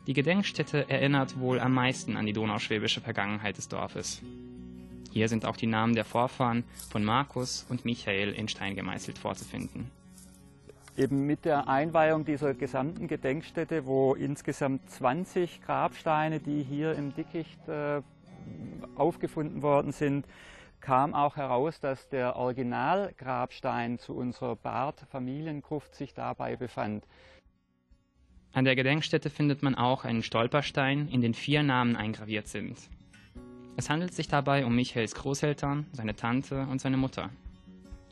Die 0.07 0.13
Gedenkstätte 0.13 0.89
erinnert 0.89 1.37
wohl 1.37 1.59
am 1.59 1.73
meisten 1.73 2.15
an 2.15 2.25
die 2.25 2.33
donauschwäbische 2.33 3.01
Vergangenheit 3.01 3.57
des 3.57 3.67
Dorfes. 3.67 4.21
Hier 5.11 5.27
sind 5.27 5.45
auch 5.45 5.57
die 5.57 5.67
Namen 5.67 5.95
der 5.95 6.05
Vorfahren 6.05 6.63
von 6.89 7.03
Markus 7.03 7.65
und 7.67 7.83
Michael 7.83 8.31
in 8.31 8.47
Stein 8.47 8.75
gemeißelt 8.75 9.17
vorzufinden 9.17 9.91
eben 10.97 11.25
mit 11.25 11.45
der 11.45 11.67
Einweihung 11.67 12.25
dieser 12.25 12.53
gesamten 12.53 13.07
Gedenkstätte, 13.07 13.85
wo 13.85 14.13
insgesamt 14.13 14.89
20 14.89 15.61
Grabsteine, 15.61 16.39
die 16.39 16.63
hier 16.63 16.93
im 16.93 17.13
Dickicht 17.13 17.67
äh, 17.67 18.01
aufgefunden 18.95 19.61
worden 19.61 19.91
sind, 19.91 20.25
kam 20.79 21.13
auch 21.13 21.35
heraus, 21.35 21.79
dass 21.79 22.09
der 22.09 22.35
Originalgrabstein 22.35 23.97
zu 23.97 24.15
unserer 24.15 24.55
Barth-Familiengruft 24.55 25.95
sich 25.95 26.13
dabei 26.13 26.55
befand. 26.55 27.05
An 28.53 28.65
der 28.65 28.75
Gedenkstätte 28.75 29.29
findet 29.29 29.63
man 29.63 29.75
auch 29.75 30.05
einen 30.05 30.23
Stolperstein, 30.23 31.09
in 31.09 31.21
den 31.21 31.33
vier 31.33 31.63
Namen 31.63 31.95
eingraviert 31.95 32.47
sind. 32.47 32.77
Es 33.75 33.89
handelt 33.89 34.13
sich 34.13 34.29
dabei 34.29 34.65
um 34.65 34.75
Michaels 34.75 35.15
Großeltern, 35.15 35.87
seine 35.91 36.15
Tante 36.15 36.65
und 36.67 36.79
seine 36.79 36.95
Mutter. 36.95 37.31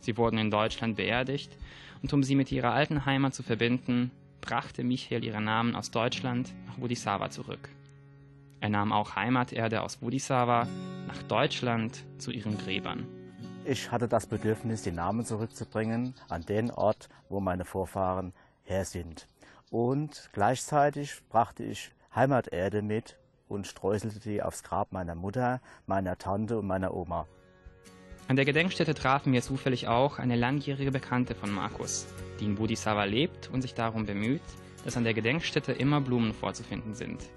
Sie 0.01 0.17
wurden 0.17 0.37
in 0.37 0.51
Deutschland 0.51 0.97
beerdigt 0.97 1.55
und 2.03 2.13
um 2.13 2.21
sie 2.21 2.35
mit 2.35 2.51
ihrer 2.51 2.73
alten 2.73 3.05
Heimat 3.05 3.33
zu 3.33 3.41
verbinden, 3.41 4.11
brachte 4.41 4.83
Michael 4.83 5.23
ihren 5.23 5.45
Namen 5.45 5.73
aus 5.75 5.89
Deutschland 5.89 6.53
nach 6.67 6.75
Budisawa 6.75 7.29
zurück. 7.29 7.69
Er 8.59 8.69
nahm 8.69 8.91
auch 8.91 9.15
Heimaterde 9.15 9.81
aus 9.81 9.97
Budisawa 9.97 10.67
nach 11.07 11.23
Deutschland 11.23 12.03
zu 12.17 12.31
ihren 12.31 12.57
Gräbern. 12.57 13.07
Ich 13.65 13.89
hatte 13.89 14.09
das 14.09 14.27
Bedürfnis, 14.27 14.83
die 14.83 14.91
Namen 14.91 15.25
zurückzubringen 15.25 16.13
an 16.27 16.45
den 16.45 16.71
Ort, 16.71 17.07
wo 17.29 17.39
meine 17.39 17.63
Vorfahren 17.63 18.33
her 18.63 18.83
sind. 18.83 19.27
Und 19.71 20.29
gleichzeitig 20.33 21.21
brachte 21.29 21.63
ich 21.63 21.91
Heimaterde 22.13 22.81
mit 22.81 23.17
und 23.47 23.65
streuselte 23.65 24.19
die 24.19 24.43
aufs 24.43 24.63
Grab 24.63 24.91
meiner 24.91 25.15
Mutter, 25.15 25.61
meiner 25.87 26.17
Tante 26.17 26.59
und 26.59 26.67
meiner 26.67 26.93
Oma. 26.93 27.27
An 28.29 28.37
der 28.37 28.45
Gedenkstätte 28.45 28.93
trafen 28.93 29.33
wir 29.33 29.41
zufällig 29.41 29.87
auch 29.87 30.17
eine 30.17 30.37
langjährige 30.37 30.91
Bekannte 30.91 31.35
von 31.35 31.51
Markus, 31.51 32.07
die 32.39 32.45
in 32.45 32.55
Budisawa 32.55 33.03
lebt 33.03 33.49
und 33.51 33.61
sich 33.61 33.73
darum 33.73 34.05
bemüht, 34.05 34.41
dass 34.85 34.95
an 34.95 35.03
der 35.03 35.13
Gedenkstätte 35.13 35.73
immer 35.73 35.99
Blumen 35.99 36.33
vorzufinden 36.33 36.93
sind. 36.93 37.29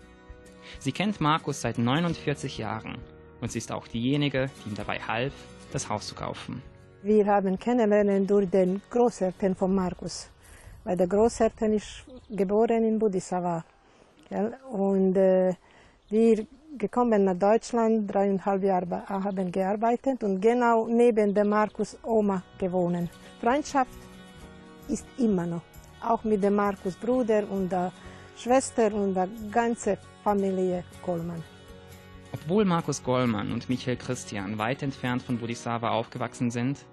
Sie 0.78 0.92
kennt 0.92 1.20
Markus 1.20 1.60
seit 1.60 1.78
49 1.78 2.58
Jahren 2.58 2.98
und 3.40 3.50
sie 3.50 3.58
ist 3.58 3.72
auch 3.72 3.88
diejenige, 3.88 4.48
die 4.64 4.70
ihm 4.70 4.74
dabei 4.76 4.98
half, 5.00 5.32
das 5.72 5.88
Haus 5.88 6.06
zu 6.06 6.14
kaufen. 6.14 6.62
Wir 7.02 7.26
haben 7.26 7.58
kennengelernt 7.58 8.30
durch 8.30 8.48
den 8.48 8.80
Großeltern 8.88 9.54
von 9.56 9.74
Markus, 9.74 10.28
weil 10.84 10.96
der 10.96 11.08
Großeltern 11.08 11.72
ist 11.72 12.04
geboren 12.30 12.84
in 12.84 12.98
Budisawa. 12.98 13.64
Und 14.70 15.16
äh, 15.16 15.54
wir 16.08 16.46
gekommen 16.78 17.24
nach 17.24 17.38
Deutschland, 17.38 18.12
dreieinhalb 18.12 18.62
Jahre 18.62 19.08
haben 19.08 19.50
gearbeitet 19.50 20.22
und 20.22 20.40
genau 20.40 20.86
neben 20.86 21.34
der 21.34 21.44
Markus 21.44 21.98
Oma 22.02 22.42
gewohnt. 22.58 23.10
Freundschaft 23.40 23.98
ist 24.88 25.06
immer 25.18 25.46
noch, 25.46 25.62
auch 26.02 26.22
mit 26.24 26.42
dem 26.42 26.54
Markus 26.54 26.94
Bruder 26.96 27.42
und 27.50 27.70
der 27.70 27.92
Schwester 28.36 28.92
und 28.94 29.14
der 29.14 29.28
ganzen 29.50 29.96
Familie 30.22 30.84
Gollmann. 31.04 31.42
Obwohl 32.32 32.64
Markus 32.64 33.02
Gollmann 33.02 33.52
und 33.52 33.68
Michael 33.68 33.96
Christian 33.96 34.58
weit 34.58 34.82
entfernt 34.82 35.22
von 35.22 35.38
Budisawa 35.38 35.90
aufgewachsen 35.90 36.50
sind, 36.50 36.84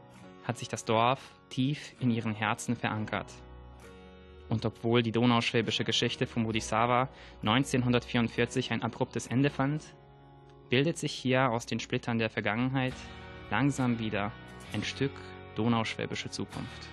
hat 0.43 0.57
sich 0.57 0.69
das 0.69 0.85
Dorf 0.85 1.19
tief 1.49 1.93
in 1.99 2.09
ihren 2.09 2.33
Herzen 2.33 2.75
verankert. 2.75 3.27
Und 4.49 4.65
obwohl 4.65 5.03
die 5.03 5.11
donauschwäbische 5.11 5.83
Geschichte 5.83 6.27
von 6.27 6.43
Budisawa 6.43 7.09
1944 7.41 8.71
ein 8.71 8.83
abruptes 8.83 9.27
Ende 9.27 9.49
fand, 9.49 9.83
bildet 10.69 10.97
sich 10.97 11.11
hier 11.13 11.51
aus 11.51 11.65
den 11.65 11.79
Splittern 11.79 12.19
der 12.19 12.29
Vergangenheit 12.29 12.93
langsam 13.49 13.99
wieder 13.99 14.31
ein 14.73 14.83
Stück 14.83 15.11
donauschwäbische 15.55 16.29
Zukunft. 16.29 16.89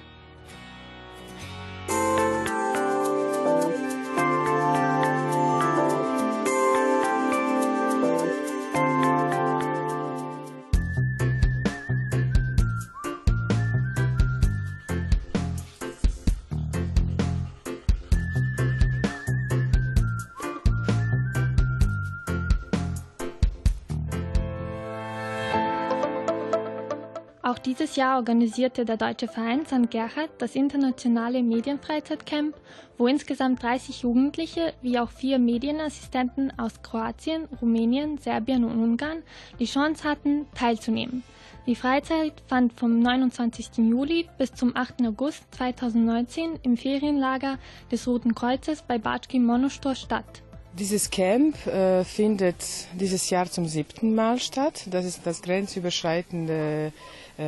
Dieses 27.71 27.95
Jahr 27.95 28.17
organisierte 28.17 28.85
der 28.85 28.97
Deutsche 28.97 29.29
Verein 29.29 29.65
St. 29.65 29.89
Gerhard 29.93 30.31
das 30.39 30.57
internationale 30.57 31.41
Medienfreizeitcamp, 31.41 32.57
wo 32.99 33.07
insgesamt 33.07 33.63
30 33.63 34.03
Jugendliche 34.03 34.75
wie 34.83 34.99
auch 34.99 35.13
vier 35.13 35.39
Medienassistenten 35.39 36.53
aus 36.59 36.83
Kroatien, 36.83 37.45
Rumänien, 37.63 38.19
Serbien 38.19 38.65
und 38.65 38.83
Ungarn 38.83 39.23
die 39.61 39.67
Chance 39.67 40.03
hatten, 40.03 40.47
teilzunehmen. 40.57 41.23
Die 41.69 41.77
Freizeit 41.77 42.33
fand 42.49 42.73
vom 42.73 42.99
29. 42.99 43.77
Juli 43.77 44.29
bis 44.37 44.53
zum 44.53 44.75
8. 44.75 45.07
August 45.07 45.45
2019 45.53 46.59
im 46.65 46.77
Ferienlager 46.77 47.61
des 47.93 48.09
Roten 48.09 48.35
Kreuzes 48.35 48.83
bei 48.83 48.99
Batschki 48.99 49.39
Monostor 49.39 49.95
statt. 49.95 50.43
Dieses 50.73 51.11
Camp 51.11 51.67
äh, 51.67 52.05
findet 52.05 52.65
dieses 52.95 53.29
Jahr 53.29 53.51
zum 53.51 53.67
siebten 53.67 54.15
Mal 54.15 54.39
statt. 54.39 54.87
Das 54.87 55.05
ist 55.05 55.27
das 55.27 55.43
grenzüberschreitende 55.43 56.93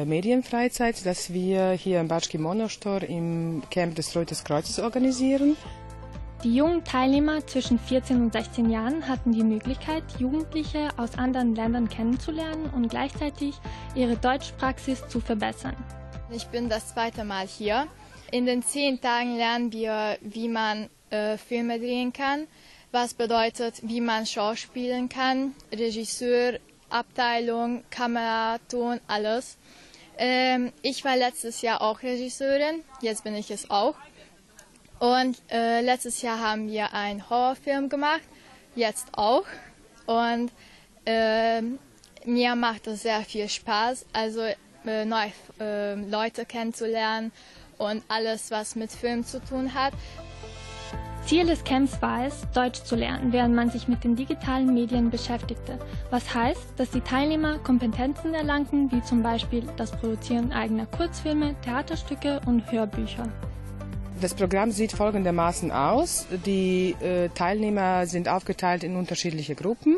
Medienfreizeit, 0.05 1.05
das 1.05 1.33
wir 1.33 1.73
hier 1.73 2.01
im 2.01 2.09
Batschki 2.09 2.39
Monostor 2.39 3.03
im 3.03 3.63
Camp 3.71 3.95
des 3.95 4.17
Rotes 4.17 4.43
Kreuzes 4.43 4.79
organisieren. 4.79 5.57
Die 6.45 6.57
jungen 6.57 6.83
Teilnehmer 6.83 7.47
zwischen 7.47 7.79
14 7.79 8.21
und 8.21 8.33
16 8.33 8.69
Jahren 8.69 9.07
hatten 9.07 9.33
die 9.33 9.45
Möglichkeit, 9.45 10.03
Jugendliche 10.19 10.89
aus 10.97 11.17
anderen 11.17 11.55
Ländern 11.55 11.89
kennenzulernen 11.89 12.69
und 12.75 12.89
gleichzeitig 12.89 13.55
ihre 13.95 14.17
Deutschpraxis 14.17 15.07
zu 15.09 15.21
verbessern. 15.21 15.77
Ich 16.31 16.47
bin 16.47 16.69
das 16.69 16.95
zweite 16.95 17.23
Mal 17.23 17.47
hier. 17.47 17.87
In 18.33 18.47
den 18.47 18.63
zehn 18.63 19.01
Tagen 19.01 19.37
lernen 19.37 19.73
wir, 19.73 20.19
wie 20.21 20.49
man 20.49 20.89
äh, 21.11 21.37
Filme 21.37 21.79
drehen 21.79 22.13
kann, 22.13 22.49
was 22.91 23.15
bedeutet, 23.15 23.81
wie 23.83 24.01
man 24.01 24.27
schauspielen 24.27 25.09
kann, 25.09 25.55
Regisseur, 25.71 26.59
Abteilung, 26.89 27.85
Kamera, 27.91 28.59
Ton, 28.69 29.01
alles. 29.07 29.59
Ähm, 30.19 30.73
ich 30.83 31.05
war 31.05 31.17
letztes 31.17 31.63
Jahr 31.63 31.81
auch 31.83 32.03
Regisseurin, 32.03 32.83
jetzt 33.01 33.25
bin 33.25 33.35
ich 33.35 33.51
es 33.51 33.71
auch. 33.71 33.95
Und 34.99 35.37
äh, 35.51 35.81
letztes 35.81 36.23
Jahr 36.23 36.39
haben 36.39 36.71
wir 36.71 36.93
einen 36.95 37.29
Horrorfilm 37.29 37.89
gemacht, 37.89 38.23
jetzt 38.77 39.07
auch. 39.13 39.45
Und 40.07 40.53
äh, 41.05 41.63
mir 42.25 42.55
macht 42.55 42.87
es 42.87 43.03
sehr 43.03 43.23
viel 43.23 43.49
Spaß, 43.49 44.07
also 44.13 44.43
äh, 44.87 45.05
neue 45.05 45.33
äh, 45.61 45.95
Leute 45.95 46.45
kennenzulernen 46.45 47.33
und 47.79 48.05
alles, 48.09 48.51
was 48.51 48.77
mit 48.77 48.93
Film 48.93 49.25
zu 49.25 49.41
tun 49.41 49.75
hat. 49.75 49.93
Ziel 51.25 51.47
des 51.47 51.63
Camps 51.63 52.03
war 52.03 52.27
es, 52.27 52.43
Deutsch 52.53 52.83
zu 52.83 52.97
lernen, 52.97 53.33
während 53.33 53.55
man 53.55 53.71
sich 53.71 53.87
mit 53.87 54.03
den 54.03 54.17
digitalen 54.17 54.75
Medien 54.75 55.11
beschäftigte. 55.11 55.79
Was 56.11 56.35
heißt, 56.35 56.75
dass 56.77 56.91
die 56.91 57.01
Teilnehmer 57.01 57.59
Kompetenzen 57.59 58.35
erlangten, 58.35 58.91
wie 58.91 59.03
zum 59.03 59.23
Beispiel 59.23 59.65
das 59.77 59.93
Produzieren 59.93 60.53
eigener 60.53 60.87
Kurzfilme, 60.87 61.55
Theaterstücke 61.65 62.41
und 62.47 62.71
Hörbücher. 62.71 63.29
Das 64.21 64.35
Programm 64.35 64.71
sieht 64.73 64.93
folgendermaßen 64.93 65.71
aus. 65.71 66.27
Die 66.45 66.95
äh, 67.01 67.29
Teilnehmer 67.31 68.07
sind 68.07 68.29
aufgeteilt 68.29 68.85
in 68.85 68.97
unterschiedliche 68.97 69.55
Gruppen 69.55 69.97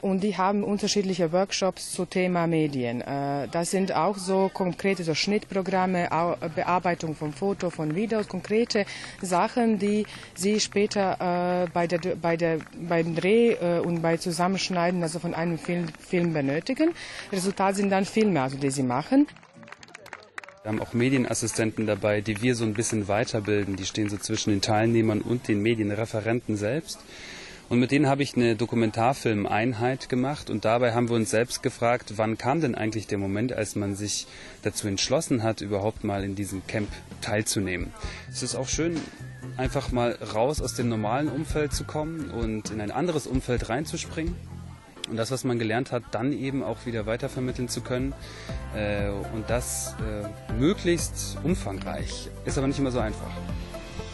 und 0.00 0.20
die 0.20 0.36
haben 0.36 0.64
unterschiedliche 0.64 1.32
Workshops 1.32 1.92
zu 1.92 2.06
Thema 2.06 2.46
Medien. 2.46 3.00
Äh, 3.00 3.48
das 3.48 3.70
sind 3.70 3.92
auch 3.94 4.16
so 4.16 4.50
konkrete 4.52 5.04
so 5.04 5.14
Schnittprogramme, 5.14 6.08
Bearbeitung 6.54 7.14
von 7.14 7.32
Foto, 7.32 7.70
von 7.70 7.94
Videos, 7.94 8.28
konkrete 8.28 8.86
Sachen, 9.20 9.78
die 9.78 10.06
sie 10.34 10.60
später 10.60 11.64
äh, 11.64 11.68
bei 11.72 11.86
der, 11.86 11.98
bei 12.16 12.36
der, 12.36 12.58
beim 12.88 13.14
Dreh 13.14 13.52
äh, 13.52 13.80
und 13.80 14.02
bei 14.02 14.16
Zusammenschneiden 14.16 15.02
also 15.02 15.18
von 15.18 15.34
einem 15.34 15.58
Film, 15.58 15.86
Film 16.00 16.32
benötigen. 16.32 16.94
Resultat 17.32 17.76
sind 17.76 17.90
dann 17.90 18.04
Filme, 18.04 18.42
also 18.42 18.56
die 18.56 18.70
sie 18.70 18.82
machen. 18.82 19.26
Wir 20.62 20.72
haben 20.72 20.82
auch 20.82 20.94
Medienassistenten 20.94 21.86
dabei, 21.86 22.20
die 22.20 22.42
wir 22.42 22.56
so 22.56 22.64
ein 22.64 22.74
bisschen 22.74 23.06
weiterbilden. 23.06 23.76
Die 23.76 23.86
stehen 23.86 24.08
so 24.08 24.16
zwischen 24.16 24.50
den 24.50 24.60
Teilnehmern 24.60 25.20
und 25.20 25.46
den 25.46 25.62
Medienreferenten 25.62 26.56
selbst. 26.56 26.98
Und 27.68 27.80
mit 27.80 27.90
denen 27.90 28.06
habe 28.06 28.22
ich 28.22 28.36
eine 28.36 28.54
Dokumentarfilmeinheit 28.54 30.08
gemacht 30.08 30.50
und 30.50 30.64
dabei 30.64 30.94
haben 30.94 31.08
wir 31.08 31.16
uns 31.16 31.30
selbst 31.30 31.64
gefragt, 31.64 32.12
wann 32.16 32.38
kam 32.38 32.60
denn 32.60 32.76
eigentlich 32.76 33.08
der 33.08 33.18
Moment, 33.18 33.52
als 33.52 33.74
man 33.74 33.96
sich 33.96 34.28
dazu 34.62 34.86
entschlossen 34.86 35.42
hat, 35.42 35.62
überhaupt 35.62 36.04
mal 36.04 36.22
in 36.22 36.36
diesem 36.36 36.64
Camp 36.68 36.88
teilzunehmen. 37.22 37.92
Es 38.30 38.44
ist 38.44 38.54
auch 38.54 38.68
schön, 38.68 39.00
einfach 39.56 39.90
mal 39.90 40.16
raus 40.32 40.62
aus 40.62 40.74
dem 40.74 40.88
normalen 40.88 41.28
Umfeld 41.28 41.72
zu 41.72 41.82
kommen 41.82 42.30
und 42.30 42.70
in 42.70 42.80
ein 42.80 42.92
anderes 42.92 43.26
Umfeld 43.26 43.68
reinzuspringen 43.68 44.36
und 45.08 45.16
das, 45.16 45.32
was 45.32 45.42
man 45.42 45.58
gelernt 45.58 45.90
hat, 45.90 46.04
dann 46.12 46.32
eben 46.32 46.62
auch 46.62 46.86
wieder 46.86 47.06
weitervermitteln 47.06 47.68
zu 47.68 47.80
können 47.80 48.12
äh, 48.76 49.08
und 49.34 49.48
das 49.48 49.94
äh, 50.00 50.52
möglichst 50.54 51.38
umfangreich. 51.42 52.28
Ist 52.44 52.58
aber 52.58 52.66
nicht 52.68 52.78
immer 52.78 52.90
so 52.90 53.00
einfach. 53.00 53.30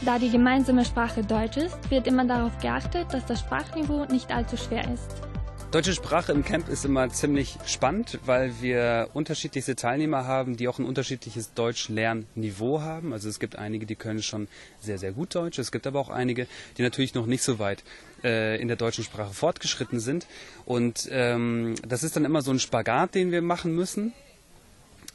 Da 0.05 0.19
die 0.19 0.31
gemeinsame 0.31 0.85
Sprache 0.85 1.23
Deutsch 1.23 1.59
ist, 1.59 1.88
wird 1.88 2.09
immer 2.09 2.25
darauf 2.25 2.59
geachtet, 2.59 3.07
dass 3.12 3.25
das 3.25 3.38
Sprachniveau 3.38 4.05
nicht 4.07 4.33
allzu 4.33 4.57
schwer 4.57 4.93
ist. 4.93 5.23
Deutsche 5.71 5.93
Sprache 5.93 6.33
im 6.33 6.45
Camp 6.45 6.69
ist 6.69 6.85
immer 6.85 7.09
ziemlich 7.11 7.57
spannend, 7.67 8.19
weil 8.27 8.53
wir 8.61 9.11
unterschiedlichste 9.15 9.77
Teilnehmer 9.77 10.27
haben, 10.27 10.57
die 10.57 10.67
auch 10.67 10.81
ein 10.81 10.87
unterschiedliches 10.87 11.55
Deutsch-Lernniveau 11.55 12.81
haben. 12.81 13.12
Also 13.12 13.29
es 13.29 13.38
gibt 13.38 13.55
einige, 13.55 13.87
die 13.87 13.95
können 13.95 14.25
schon 14.25 14.49
sehr, 14.81 14.99
sehr 14.99 15.12
gut 15.12 15.37
Deutsch. 15.37 15.61
Es 15.61 15.71
gibt 15.71 15.87
aber 15.87 16.01
auch 16.01 16.11
einige, 16.11 16.49
die 16.79 16.83
natürlich 16.83 17.15
noch 17.15 17.27
nicht 17.27 17.45
so 17.45 17.61
weit 17.61 17.85
äh, 18.25 18.61
in 18.61 18.67
der 18.67 18.77
deutschen 18.77 19.05
Sprache 19.05 19.33
fortgeschritten 19.33 20.01
sind. 20.01 20.27
Und 20.67 21.09
ähm, 21.12 21.77
das 21.87 22.03
ist 22.03 22.17
dann 22.17 22.25
immer 22.25 22.43
so 22.43 22.51
ein 22.51 22.59
Spagat, 22.59 23.15
den 23.15 23.31
wir 23.31 23.41
machen 23.41 23.73
müssen 23.73 24.12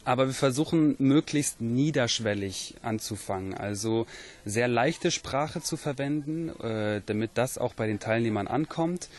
aber 0.07 0.27
wir 0.27 0.33
versuchen 0.33 0.95
möglichst 0.99 1.59
niederschwellig 1.59 2.75
anzufangen, 2.81 3.53
also 3.53 4.07
sehr 4.45 4.69
leichte 4.69 5.11
Sprache 5.11 5.61
zu 5.61 5.75
verwenden, 5.75 6.47
äh, 6.61 7.01
damit 7.05 7.31
das 7.33 7.57
auch 7.57 7.73
bei 7.73 7.87
den 7.87 7.99
Teilnehmern 7.99 8.47
ankommt. 8.47 9.09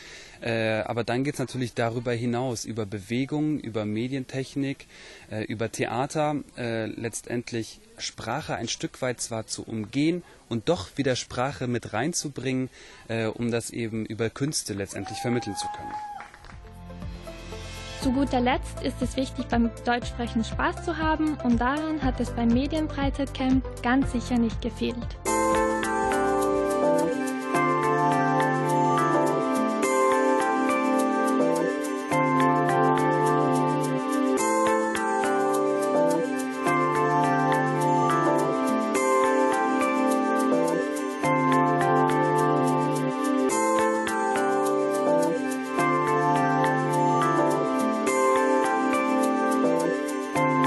Äh, 0.41 0.79
aber 0.79 1.03
dann 1.03 1.23
geht 1.23 1.35
es 1.35 1.39
natürlich 1.39 1.75
darüber 1.75 2.11
hinaus, 2.13 2.65
über 2.65 2.87
Bewegung, 2.87 3.59
über 3.59 3.85
Medientechnik, 3.85 4.87
äh, 5.29 5.43
über 5.43 5.71
Theater, 5.71 6.37
äh, 6.57 6.87
letztendlich 6.87 7.81
Sprache 7.99 8.55
ein 8.55 8.67
Stück 8.67 9.03
weit 9.03 9.21
zwar 9.21 9.45
zu 9.45 9.61
umgehen 9.61 10.23
und 10.47 10.69
doch 10.69 10.97
wieder 10.97 11.15
Sprache 11.15 11.67
mit 11.67 11.93
reinzubringen, 11.93 12.69
äh, 13.09 13.27
um 13.27 13.51
das 13.51 13.69
eben 13.69 14.07
über 14.07 14.31
Künste 14.31 14.73
letztendlich 14.73 15.19
vermitteln 15.19 15.55
zu 15.55 15.67
können. 15.77 16.08
Zu 18.01 18.13
guter 18.13 18.39
Letzt 18.39 18.81
ist 18.81 19.01
es 19.01 19.17
wichtig, 19.17 19.47
beim 19.49 19.69
Deutschsprechen 19.85 20.45
Spaß 20.45 20.85
zu 20.85 20.97
haben 20.97 21.37
und 21.43 21.59
daran 21.59 22.01
hat 22.01 22.19
es 22.21 22.31
beim 22.31 22.47
Medienfreizeitcamp 22.47 23.65
ganz 23.83 24.13
sicher 24.13 24.37
nicht 24.37 24.61
gefehlt. 24.61 25.17